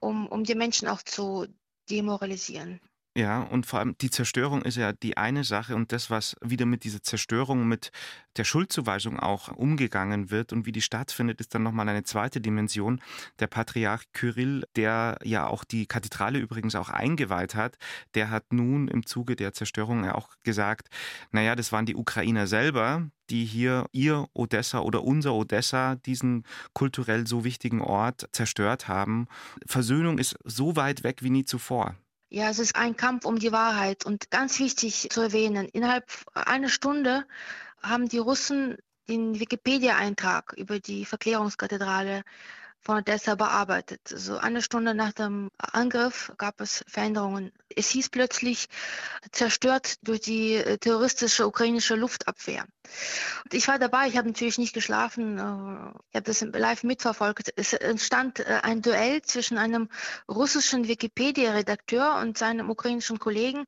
um, 0.00 0.26
um 0.26 0.44
die 0.44 0.54
Menschen 0.54 0.88
auch 0.88 1.02
zu 1.02 1.46
demoralisieren. 1.88 2.80
Ja, 3.14 3.42
und 3.42 3.66
vor 3.66 3.78
allem 3.78 3.94
die 4.00 4.08
Zerstörung 4.08 4.62
ist 4.62 4.78
ja 4.78 4.94
die 4.94 5.18
eine 5.18 5.44
Sache 5.44 5.76
und 5.76 5.92
das, 5.92 6.08
was 6.08 6.34
wieder 6.40 6.64
mit 6.64 6.82
dieser 6.84 7.02
Zerstörung, 7.02 7.68
mit 7.68 7.92
der 8.38 8.44
Schuldzuweisung 8.44 9.20
auch 9.20 9.48
umgegangen 9.48 10.30
wird 10.30 10.50
und 10.54 10.64
wie 10.64 10.72
die 10.72 10.80
stattfindet, 10.80 11.38
ist 11.38 11.54
dann 11.54 11.62
nochmal 11.62 11.86
eine 11.90 12.04
zweite 12.04 12.40
Dimension. 12.40 13.02
Der 13.38 13.48
Patriarch 13.48 14.10
Kyrill, 14.14 14.64
der 14.76 15.18
ja 15.24 15.46
auch 15.46 15.64
die 15.64 15.84
Kathedrale 15.84 16.38
übrigens 16.38 16.74
auch 16.74 16.88
eingeweiht 16.88 17.54
hat, 17.54 17.76
der 18.14 18.30
hat 18.30 18.50
nun 18.50 18.88
im 18.88 19.04
Zuge 19.04 19.36
der 19.36 19.52
Zerstörung 19.52 20.08
auch 20.08 20.30
gesagt, 20.42 20.88
naja, 21.32 21.54
das 21.54 21.70
waren 21.70 21.84
die 21.84 21.96
Ukrainer 21.96 22.46
selber, 22.46 23.10
die 23.28 23.44
hier 23.44 23.84
ihr 23.92 24.26
Odessa 24.32 24.80
oder 24.80 25.04
unser 25.04 25.34
Odessa, 25.34 25.96
diesen 25.96 26.44
kulturell 26.72 27.26
so 27.26 27.44
wichtigen 27.44 27.82
Ort, 27.82 28.26
zerstört 28.32 28.88
haben. 28.88 29.28
Versöhnung 29.66 30.16
ist 30.16 30.38
so 30.44 30.76
weit 30.76 31.04
weg 31.04 31.22
wie 31.22 31.30
nie 31.30 31.44
zuvor. 31.44 31.94
Ja, 32.34 32.48
es 32.48 32.58
ist 32.58 32.76
ein 32.76 32.96
Kampf 32.96 33.26
um 33.26 33.38
die 33.38 33.52
Wahrheit 33.52 34.06
und 34.06 34.30
ganz 34.30 34.58
wichtig 34.58 35.08
zu 35.10 35.20
erwähnen, 35.20 35.68
innerhalb 35.68 36.10
einer 36.32 36.70
Stunde 36.70 37.26
haben 37.82 38.08
die 38.08 38.16
Russen 38.16 38.78
den 39.06 39.38
Wikipedia-Eintrag 39.38 40.54
über 40.56 40.80
die 40.80 41.04
Verklärungskathedrale 41.04 42.22
von 42.80 42.96
Odessa 42.96 43.34
bearbeitet. 43.34 44.00
So 44.08 44.38
eine 44.38 44.62
Stunde 44.62 44.94
nach 44.94 45.12
dem 45.12 45.50
Angriff 45.58 46.32
gab 46.38 46.62
es 46.62 46.82
Veränderungen. 46.88 47.52
Es 47.76 47.90
hieß 47.90 48.08
plötzlich 48.08 48.68
zerstört 49.30 49.96
durch 50.00 50.22
die 50.22 50.54
äh, 50.54 50.78
terroristische 50.78 51.46
ukrainische 51.46 51.96
Luftabwehr. 51.96 52.64
Und 53.44 53.54
ich 53.54 53.68
war 53.68 53.78
dabei, 53.78 54.08
ich 54.08 54.16
habe 54.16 54.28
natürlich 54.28 54.58
nicht 54.58 54.74
geschlafen, 54.74 55.38
äh, 55.38 55.98
ich 56.10 56.16
habe 56.16 56.22
das 56.24 56.40
live 56.40 56.82
mitverfolgt. 56.82 57.52
Es 57.56 57.72
entstand 57.72 58.40
äh, 58.40 58.60
ein 58.62 58.82
Duell 58.82 59.22
zwischen 59.22 59.58
einem 59.58 59.88
russischen 60.28 60.88
Wikipedia-Redakteur 60.88 62.18
und 62.20 62.38
seinem 62.38 62.70
ukrainischen 62.70 63.18
Kollegen, 63.18 63.64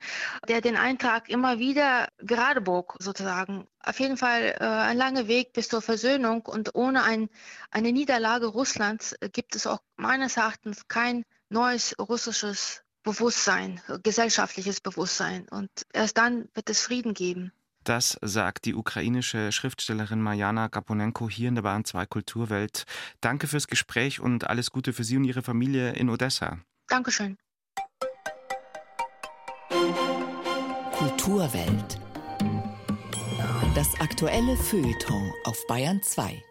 der 0.49 0.61
den 0.61 0.77
Eintrag 0.77 1.29
immer 1.29 1.59
wieder 1.59 2.09
gerade 2.19 2.61
bog, 2.61 2.97
sozusagen 2.99 3.67
auf 3.81 4.01
jeden 4.01 4.17
Fall 4.17 4.57
äh, 4.59 4.65
ein 4.65 4.97
langer 4.97 5.29
Weg 5.29 5.53
bis 5.53 5.69
zur 5.69 5.83
Versöhnung 5.83 6.43
und 6.43 6.75
ohne 6.75 7.03
ein, 7.03 7.29
eine 7.71 7.93
Niederlage 7.93 8.47
Russlands 8.47 9.15
gibt 9.33 9.55
es 9.55 9.67
auch 9.67 9.81
meines 9.97 10.37
Erachtens 10.37 10.89
kein 10.89 11.25
neues 11.49 11.95
russisches 11.99 12.83
Bewusstsein, 13.03 13.83
gesellschaftliches 14.03 14.81
Bewusstsein. 14.81 15.47
Und 15.51 15.71
erst 15.93 16.17
dann 16.17 16.49
wird 16.55 16.71
es 16.71 16.81
Frieden 16.81 17.13
geben. 17.13 17.53
Das 17.85 18.19
sagt 18.23 18.65
die 18.65 18.75
ukrainische 18.75 19.53
Schriftstellerin 19.53 20.23
Marjana 20.23 20.69
Gaponenko 20.69 21.29
hier 21.29 21.49
in 21.51 21.55
der 21.55 21.63
Bahn 21.63 21.85
2 21.85 22.07
Kulturwelt. 22.07 22.85
Danke 23.21 23.47
fürs 23.47 23.67
Gespräch 23.67 24.21
und 24.21 24.49
alles 24.49 24.71
Gute 24.71 24.95
für 24.95 25.05
Sie 25.05 25.19
und 25.19 25.25
Ihre 25.25 25.43
Familie 25.43 25.93
in 25.93 26.09
Odessa. 26.09 26.59
Dankeschön. 26.89 27.37
Kulturwelt. 30.93 32.01
Das 33.75 34.01
aktuelle 34.01 34.57
Feuilleton 34.57 35.31
auf 35.45 35.59
Bayern 35.67 36.01
2. 36.03 36.43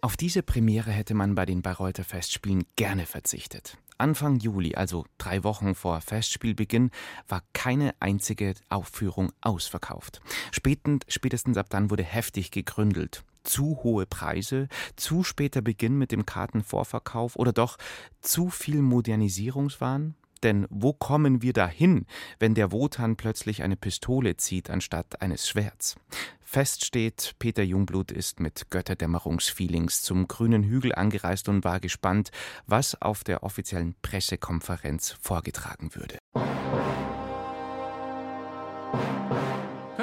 Auf 0.00 0.16
diese 0.16 0.42
Premiere 0.42 0.90
hätte 0.90 1.14
man 1.14 1.36
bei 1.36 1.46
den 1.46 1.62
Bayreuther 1.62 2.04
Festspielen 2.04 2.64
gerne 2.74 3.06
verzichtet. 3.06 3.76
Anfang 4.00 4.38
Juli, 4.38 4.74
also 4.74 5.04
drei 5.18 5.44
Wochen 5.44 5.74
vor 5.74 6.00
Festspielbeginn, 6.00 6.90
war 7.28 7.42
keine 7.52 7.94
einzige 8.00 8.54
Aufführung 8.68 9.30
ausverkauft. 9.42 10.20
Spätend, 10.52 11.04
spätestens 11.08 11.56
ab 11.56 11.66
dann 11.70 11.90
wurde 11.90 12.02
heftig 12.02 12.50
gegründelt. 12.50 13.22
Zu 13.42 13.80
hohe 13.82 14.06
Preise, 14.06 14.68
zu 14.96 15.22
später 15.22 15.62
Beginn 15.62 15.96
mit 15.96 16.12
dem 16.12 16.26
Kartenvorverkauf 16.26 17.36
oder 17.36 17.52
doch 17.52 17.76
zu 18.20 18.50
viel 18.50 18.82
Modernisierungswahn? 18.82 20.14
Denn 20.42 20.66
wo 20.70 20.92
kommen 20.92 21.42
wir 21.42 21.52
dahin, 21.52 22.06
wenn 22.38 22.54
der 22.54 22.72
Wotan 22.72 23.16
plötzlich 23.16 23.62
eine 23.62 23.76
Pistole 23.76 24.36
zieht 24.36 24.70
anstatt 24.70 25.20
eines 25.20 25.48
Schwerts? 25.48 25.96
Fest 26.40 26.84
steht, 26.84 27.36
Peter 27.38 27.62
Jungblut 27.62 28.10
ist 28.10 28.40
mit 28.40 28.70
Götterdämmerungsfeelings 28.70 30.02
zum 30.02 30.26
grünen 30.26 30.64
Hügel 30.64 30.92
angereist 30.94 31.48
und 31.48 31.62
war 31.62 31.78
gespannt, 31.78 32.30
was 32.66 33.00
auf 33.00 33.22
der 33.22 33.44
offiziellen 33.44 33.94
Pressekonferenz 34.02 35.16
vorgetragen 35.20 35.94
würde. 35.94 36.18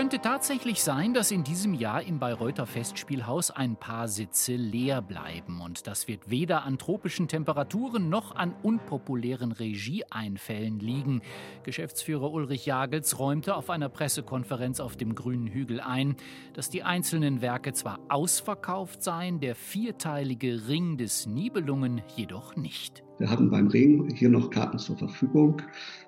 Könnte 0.08 0.22
tatsächlich 0.22 0.82
sein, 0.84 1.14
dass 1.14 1.32
in 1.32 1.44
diesem 1.44 1.74
Jahr 1.74 2.02
im 2.02 2.18
Bayreuther 2.18 2.66
Festspielhaus 2.66 3.52
ein 3.52 3.76
paar 3.76 4.08
Sitze 4.08 4.56
leer 4.56 5.02
bleiben. 5.02 5.60
Und 5.60 5.86
das 5.86 6.08
wird 6.08 6.30
weder 6.30 6.64
an 6.64 6.78
tropischen 6.78 7.28
Temperaturen 7.28 8.08
noch 8.08 8.34
an 8.34 8.54
unpopulären 8.64 9.52
Regieeinfällen 9.52 10.80
liegen. 10.80 11.22
Geschäftsführer 11.64 12.32
Ulrich 12.32 12.66
Jagels 12.66 13.20
räumte 13.20 13.58
auf 13.58 13.70
einer 13.70 13.90
Pressekonferenz 13.90 14.80
auf 14.80 14.96
dem 14.96 15.14
Grünen 15.14 15.48
Hügel 15.48 15.82
ein, 15.82 16.16
dass 16.54 16.70
die 16.70 16.84
einzelnen 16.84 17.42
Werke 17.42 17.74
zwar 17.74 18.00
ausverkauft 18.08 19.04
seien, 19.04 19.42
der 19.42 19.56
vierteilige 19.56 20.70
Ring 20.70 20.96
des 20.96 21.26
Nibelungen 21.26 22.02
jedoch 22.16 22.56
nicht. 22.56 23.04
Wir 23.18 23.30
hatten 23.30 23.50
beim 23.50 23.68
Ring 23.68 24.14
hier 24.16 24.30
noch 24.30 24.52
Karten 24.52 24.78
zur 24.78 24.96
Verfügung. 24.96 25.62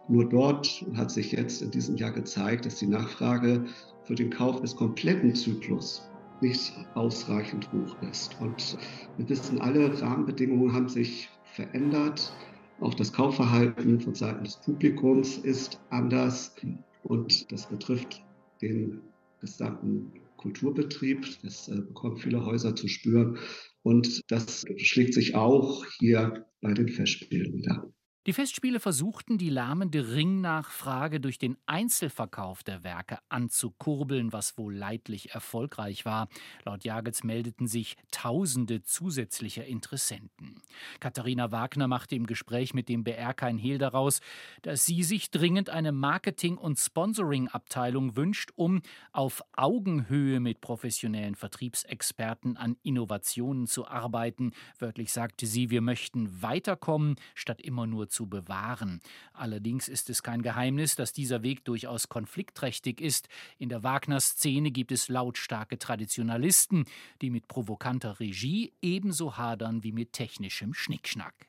Nur 0.08 0.30
dort 0.30 0.86
hat 0.96 1.10
sich 1.10 1.32
jetzt 1.32 1.62
in 1.62 1.72
diesem 1.72 1.98
Jahr 1.98 2.12
gezeigt, 2.12 2.66
dass 2.66 2.76
die 2.76 2.88
Nachfrage 2.88 3.66
für 4.10 4.16
den 4.16 4.32
Kauf 4.32 4.60
des 4.60 4.76
kompletten 4.76 5.36
Zyklus 5.36 6.02
nicht 6.42 6.74
ausreichend 6.96 7.72
hoch 7.72 7.96
ist. 8.10 8.36
Und 8.42 8.76
wir 9.18 9.30
wissen, 9.30 9.62
alle 9.62 10.02
Rahmenbedingungen 10.02 10.74
haben 10.74 10.90
sich 10.90 11.30
verändert. 11.54 12.34
Auch 12.80 12.96
das 12.96 13.14
Kaufverhalten 13.14 14.00
von 14.00 14.16
Seiten 14.16 14.46
des 14.46 14.58
Publikums 14.62 15.38
ist 15.38 15.80
anders. 15.92 16.56
Und 17.04 17.52
das 17.52 17.68
betrifft 17.70 18.26
den 18.64 19.00
gesamten 19.42 20.12
Kulturbetrieb. 20.38 21.28
Das 21.44 21.68
äh, 21.68 21.76
bekommen 21.76 22.18
viele 22.18 22.44
Häuser 22.44 22.76
zu 22.76 22.88
spüren. 22.88 23.38
Und 23.84 24.24
das 24.32 24.66
schlägt 24.78 25.14
sich 25.14 25.36
auch 25.36 25.86
hier 26.00 26.48
bei 26.62 26.74
den 26.74 26.90
Festspielen 26.90 27.54
wieder. 27.54 27.88
Die 28.28 28.34
Festspiele 28.34 28.82
versuchten, 28.82 29.38
die 29.38 29.50
lahmende 29.50 30.14
Ringnachfrage 30.14 31.22
durch 31.22 31.38
den 31.38 31.56
Einzelverkauf 31.68 32.64
der 32.64 32.84
Werke 32.84 33.20
anzukurbeln, 33.30 34.34
was 34.34 34.58
wohl 34.58 34.76
leidlich 34.76 35.32
erfolgreich 35.32 36.04
war. 36.04 36.28
Laut 36.66 36.84
Jagels 36.84 37.24
meldeten 37.24 37.66
sich 37.66 37.96
Tausende 38.12 38.84
zusätzlicher 38.84 39.66
Interessenten. 39.66 40.62
Katharina 41.00 41.54
Wagner 41.54 41.88
machte 41.88 42.16
im 42.16 42.28
Gespräch 42.28 42.74
mit 42.74 42.90
dem 42.90 43.06
BR 43.06 43.34
kein 43.34 43.58
Hehl 43.58 43.78
daraus, 43.78 44.20
dass 44.64 44.86
sie 44.86 45.04
sich 45.04 45.32
dringend 45.32 45.70
eine 45.70 45.94
Marketing- 45.94 46.58
und 46.58 46.78
Sponsoring-Abteilung 46.78 48.18
wünscht, 48.18 48.52
um 48.56 48.82
auf 49.14 49.42
Augenhöhe 49.56 50.42
mit 50.42 50.60
professionellen 50.60 51.36
Vertriebsexperten 51.36 52.58
an 52.58 52.76
Innovationen 52.84 53.66
zu 53.66 53.88
arbeiten. 53.88 54.52
Wörtlich 54.78 55.14
sagte 55.14 55.46
sie, 55.46 55.70
wir 55.70 55.82
möchten 55.82 56.42
weiterkommen, 56.42 57.16
statt 57.34 57.62
immer 57.62 57.88
nur 57.88 58.09
zu 58.10 58.28
bewahren. 58.28 59.02
Allerdings 59.34 59.88
ist 59.88 60.10
es 60.10 60.24
kein 60.24 60.42
Geheimnis, 60.42 60.96
dass 60.96 61.14
dieser 61.14 61.44
Weg 61.44 61.66
durchaus 61.66 62.10
konfliktträchtig 62.10 63.02
ist. 63.02 63.30
In 63.58 63.70
der 63.70 63.84
Wagner-Szene 63.84 64.72
gibt 64.72 64.92
es 64.92 65.10
lautstarke 65.10 65.80
Traditionalisten, 65.80 66.86
die 67.22 67.30
mit 67.30 67.48
provokanter 67.48 68.20
Regie 68.20 68.74
ebenso 68.82 69.38
hadern 69.38 69.84
wie 69.84 69.92
mit 69.92 70.14
technischem 70.14 70.74
Schnickschnack. 70.74 71.49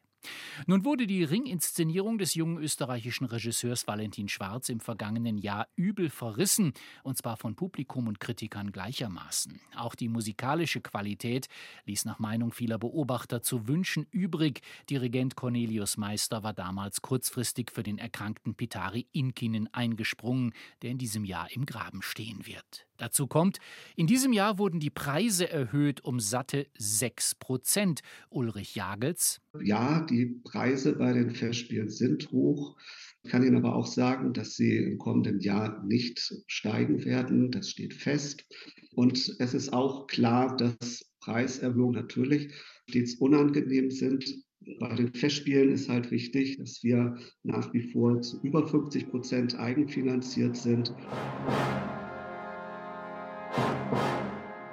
Nun 0.67 0.85
wurde 0.85 1.07
die 1.07 1.25
Ringinszenierung 1.25 2.19
des 2.19 2.35
jungen 2.35 2.59
österreichischen 2.59 3.25
Regisseurs 3.25 3.87
Valentin 3.87 4.29
Schwarz 4.29 4.69
im 4.69 4.81
vergangenen 4.81 5.39
Jahr 5.39 5.69
übel 5.77 6.11
verrissen, 6.11 6.73
und 7.03 7.17
zwar 7.17 7.37
von 7.37 7.57
Publikum 7.57 8.09
und 8.09 8.21
Kritikern 8.21 8.73
gleichermaßen. 8.73 9.61
Auch 9.77 9.95
die 9.95 10.09
musikalische 10.09 10.81
Qualität 10.81 11.49
ließ 11.87 12.05
nach 12.05 12.19
Meinung 12.19 12.53
vieler 12.53 12.79
Beobachter 12.79 13.43
zu 13.43 13.69
wünschen 13.69 14.07
übrig. 14.11 14.61
Dirigent 14.89 15.37
Cornelius 15.37 15.97
Meister 15.97 16.43
war 16.43 16.53
damals 16.53 17.01
kurzfristig 17.03 17.71
für 17.71 17.83
den 17.83 17.99
erkrankten 17.99 18.55
Pitari 18.55 19.07
Inkinen 19.13 19.73
eingesprungen, 19.73 20.53
der 20.83 20.91
in 20.91 20.99
diesem 20.99 21.25
Jahr 21.25 21.51
im 21.51 21.67
Graben 21.67 22.03
stehen 22.03 22.47
wird. 22.47 22.87
Dazu 23.01 23.27
kommt, 23.27 23.57
in 23.97 24.07
diesem 24.07 24.35
Jahr 24.35 24.59
wurden 24.59 24.79
die 24.79 24.91
Preise 24.91 25.49
erhöht 25.49 26.05
um 26.05 26.21
satte 26.21 26.67
6 26.77 27.37
Prozent. 27.37 28.01
Ulrich 28.29 28.75
Jagels. 28.75 29.41
Ja, 29.63 30.03
die 30.03 30.27
Preise 30.45 30.93
bei 30.97 31.15
den 31.15 31.31
Festspielen 31.31 31.89
sind 31.89 32.31
hoch. 32.31 32.77
Ich 33.23 33.31
kann 33.31 33.43
Ihnen 33.43 33.57
aber 33.57 33.75
auch 33.75 33.87
sagen, 33.87 34.35
dass 34.35 34.55
sie 34.55 34.77
im 34.77 34.99
kommenden 34.99 35.41
Jahr 35.41 35.83
nicht 35.83 36.43
steigen 36.47 37.03
werden. 37.07 37.51
Das 37.51 37.71
steht 37.71 37.95
fest. 37.95 38.45
Und 38.93 39.35
es 39.39 39.55
ist 39.55 39.73
auch 39.73 40.07
klar, 40.07 40.55
dass 40.59 41.07
Preiserhöhungen 41.21 41.95
natürlich 41.95 42.53
stets 42.87 43.15
unangenehm 43.15 43.91
sind. 43.91 44.45
Bei 44.79 44.95
den 44.95 45.15
Festspielen 45.15 45.73
ist 45.73 45.89
halt 45.89 46.11
wichtig, 46.11 46.59
dass 46.59 46.83
wir 46.83 47.17
nach 47.45 47.73
wie 47.73 47.91
vor 47.93 48.21
zu 48.21 48.39
über 48.43 48.69
50 48.69 49.09
Prozent 49.09 49.59
eigenfinanziert 49.59 50.55
sind. 50.55 50.95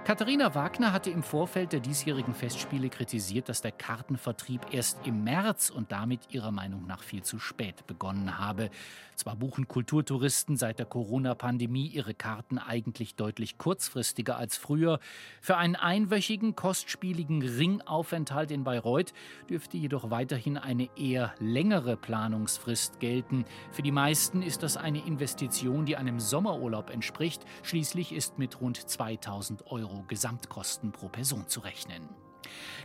Katharina 0.08 0.56
Wagner 0.56 0.94
hatte 0.94 1.10
im 1.10 1.22
Vorfeld 1.22 1.74
der 1.74 1.82
diesjährigen 1.82 2.34
Festspiele 2.34 2.88
kritisiert, 2.88 3.50
dass 3.50 3.62
der 3.62 3.74
Kartenvertrieb 3.74 4.62
erst 4.72 5.06
im 5.06 5.26
März 5.26 5.70
und 5.70 5.92
damit 5.92 6.22
ihrer 6.30 6.54
Meinung 6.54 6.88
nach 6.88 7.04
viel 7.04 7.24
zu 7.24 7.40
spät 7.40 7.86
begonnen 7.88 8.40
habe. 8.40 8.70
Zwar 9.16 9.36
buchen 9.36 9.68
Kulturtouristen 9.68 10.56
seit 10.56 10.80
der 10.80 10.86
Corona-Pandemie 10.86 11.88
ihre 11.88 12.14
Karten 12.14 12.58
eigentlich 12.58 13.16
deutlich 13.16 13.58
kurzfristiger 13.58 14.38
als 14.38 14.56
früher. 14.56 15.02
Für 15.42 15.58
einen 15.58 15.76
einwöchigen, 15.76 16.56
kostspieligen 16.56 17.42
Ringaufenthalt 17.42 18.52
in 18.52 18.64
Bayreuth 18.64 19.12
dürfte 19.50 19.76
jedoch 19.76 20.10
weiterhin 20.10 20.58
eine 20.58 20.88
eher 20.96 21.34
längere 21.40 21.98
Planungsfrist 21.98 23.02
gelten. 23.02 23.44
Für 23.72 23.82
die 23.82 23.92
meisten 23.92 24.42
ist 24.42 24.64
das 24.64 24.78
eine 24.78 25.06
Investition, 25.06 25.86
die 25.86 25.98
einem 25.98 26.22
Sommerurlaub 26.22 26.92
entspricht. 26.92 27.44
Schließlich 27.64 28.14
ist 28.14 28.40
mit 28.40 28.62
rund 28.62 28.78
2000 28.78 29.70
Euro 29.98 30.04
Gesamtkosten 30.08 30.92
pro 30.92 31.10
Person 31.10 31.48
zu 31.48 31.62
rechnen. 31.62 32.08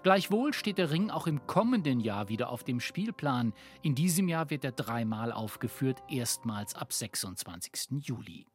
Gleichwohl 0.02 0.52
steht 0.52 0.78
der 0.78 0.90
Ring 0.90 1.10
auch 1.10 1.26
im 1.26 1.46
kommenden 1.46 2.00
Jahr 2.00 2.28
wieder 2.28 2.48
auf 2.48 2.64
dem 2.64 2.80
Spielplan. 2.80 3.52
In 3.82 3.94
diesem 3.94 4.28
Jahr 4.28 4.50
wird 4.50 4.64
er 4.64 4.72
dreimal 4.72 5.30
aufgeführt, 5.30 6.02
erstmals 6.08 6.74
ab 6.74 6.92
26. 6.92 8.00
Juli. 8.00 8.46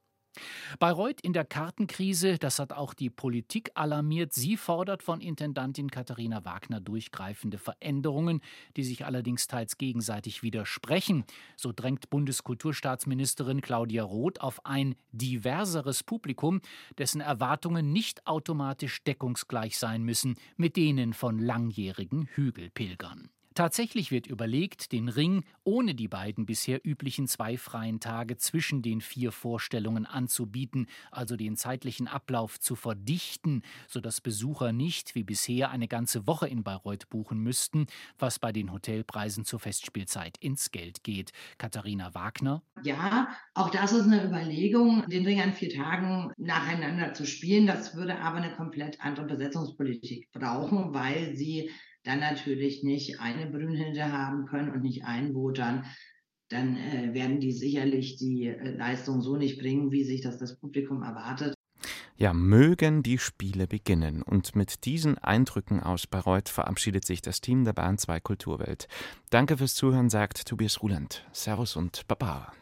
Bayreuth 0.80 1.22
in 1.22 1.34
der 1.34 1.46
Kartenkrise, 1.46 2.38
das 2.38 2.60
hat 2.60 2.74
auch 2.74 2.94
die 2.94 3.10
Politik 3.10 3.72
alarmiert. 3.76 4.34
Sie 4.34 4.58
fordert 4.58 5.04
von 5.04 5.22
Intendantin 5.22 5.92
Katharina 5.92 6.46
Wagner 6.46 6.80
durchgreifende 6.80 7.58
Veränderungen, 7.58 8.42
die 8.76 8.84
sich 8.84 9.06
allerdings 9.06 9.48
teils 9.48 9.78
gegenseitig 9.78 10.44
widersprechen. 10.44 11.26
So 11.56 11.72
drängt 11.76 12.10
Bundeskulturstaatsministerin 12.10 13.62
Claudia 13.62 14.04
Roth 14.04 14.42
auf 14.42 14.66
ein 14.66 14.96
diverseres 15.12 16.04
Publikum, 16.04 16.62
dessen 16.98 17.22
Erwartungen 17.22 17.92
nicht 17.92 18.26
automatisch 18.28 19.04
deckungsgleich 19.04 19.78
sein 19.78 20.04
müssen 20.04 20.36
mit 20.56 20.76
denen 20.76 21.14
von 21.14 21.40
langjährigen 21.40 22.28
Hügelpilgern. 22.34 23.30
Tatsächlich 23.58 24.12
wird 24.12 24.28
überlegt, 24.28 24.92
den 24.92 25.10
Ring 25.10 25.44
ohne 25.64 25.96
die 25.96 26.08
beiden 26.08 26.46
bisher 26.46 26.80
üblichen 26.86 27.28
zwei 27.28 27.58
freien 27.58 28.00
Tage 28.00 28.38
zwischen 28.38 28.84
den 28.84 29.02
vier 29.02 29.32
Vorstellungen 29.32 30.06
anzubieten, 30.06 30.86
also 31.10 31.36
den 31.36 31.56
zeitlichen 31.56 32.08
Ablauf 32.08 32.60
zu 32.60 32.76
verdichten, 32.76 33.64
sodass 33.88 34.22
Besucher 34.22 34.74
nicht 34.74 35.16
wie 35.16 35.24
bisher 35.24 35.72
eine 35.72 35.88
ganze 35.88 36.28
Woche 36.28 36.48
in 36.48 36.64
Bayreuth 36.64 37.10
buchen 37.10 37.40
müssten, 37.40 37.88
was 38.20 38.38
bei 38.38 38.52
den 38.52 38.72
Hotelpreisen 38.72 39.44
zur 39.44 39.60
Festspielzeit 39.60 40.38
ins 40.38 40.70
Geld 40.70 41.04
geht. 41.04 41.32
Katharina 41.58 42.14
Wagner. 42.14 42.62
Ja, 42.84 43.36
auch 43.56 43.72
das 43.72 43.92
ist 43.92 44.06
eine 44.06 44.24
Überlegung, 44.24 45.04
den 45.10 45.26
Ring 45.26 45.42
an 45.42 45.54
vier 45.54 45.70
Tagen 45.70 46.32
nacheinander 46.38 47.16
zu 47.16 47.26
spielen. 47.26 47.66
Das 47.66 47.96
würde 47.96 48.20
aber 48.20 48.38
eine 48.38 48.56
komplett 48.56 49.02
andere 49.02 49.26
Besetzungspolitik 49.26 50.32
brauchen, 50.32 50.94
weil 50.94 51.36
sie 51.36 51.72
dann 52.08 52.20
natürlich 52.20 52.84
nicht 52.84 53.20
eine 53.20 53.48
Brünnhilde 53.48 54.12
haben 54.12 54.46
können 54.46 54.72
und 54.72 54.82
nicht 54.82 55.04
einen 55.06 55.34
Wotan, 55.36 55.86
dann 56.50 56.78
äh, 56.78 57.14
werden 57.14 57.40
die 57.40 57.52
sicherlich 57.52 58.18
die 58.18 58.48
äh, 58.48 58.78
Leistung 58.78 59.22
so 59.22 59.36
nicht 59.36 59.60
bringen, 59.60 59.92
wie 59.92 60.04
sich 60.06 60.22
das 60.22 60.38
das 60.38 60.60
Publikum 60.60 61.04
erwartet. 61.04 61.54
Ja, 62.16 62.34
mögen 62.34 63.04
die 63.04 63.20
Spiele 63.20 63.68
beginnen. 63.68 64.24
Und 64.24 64.56
mit 64.56 64.86
diesen 64.86 65.20
Eindrücken 65.20 65.82
aus 65.82 66.08
Bayreuth 66.08 66.50
verabschiedet 66.50 67.06
sich 67.06 67.22
das 67.22 67.42
Team 67.42 67.64
der 67.64 67.74
Bahn 67.74 68.00
2 68.00 68.22
Kulturwelt. 68.22 68.88
Danke 69.30 69.58
fürs 69.58 69.76
Zuhören, 69.76 70.10
sagt 70.10 70.48
Tobias 70.48 70.82
Ruland. 70.82 71.28
Servus 71.32 71.76
und 71.76 72.08
Baba. 72.08 72.54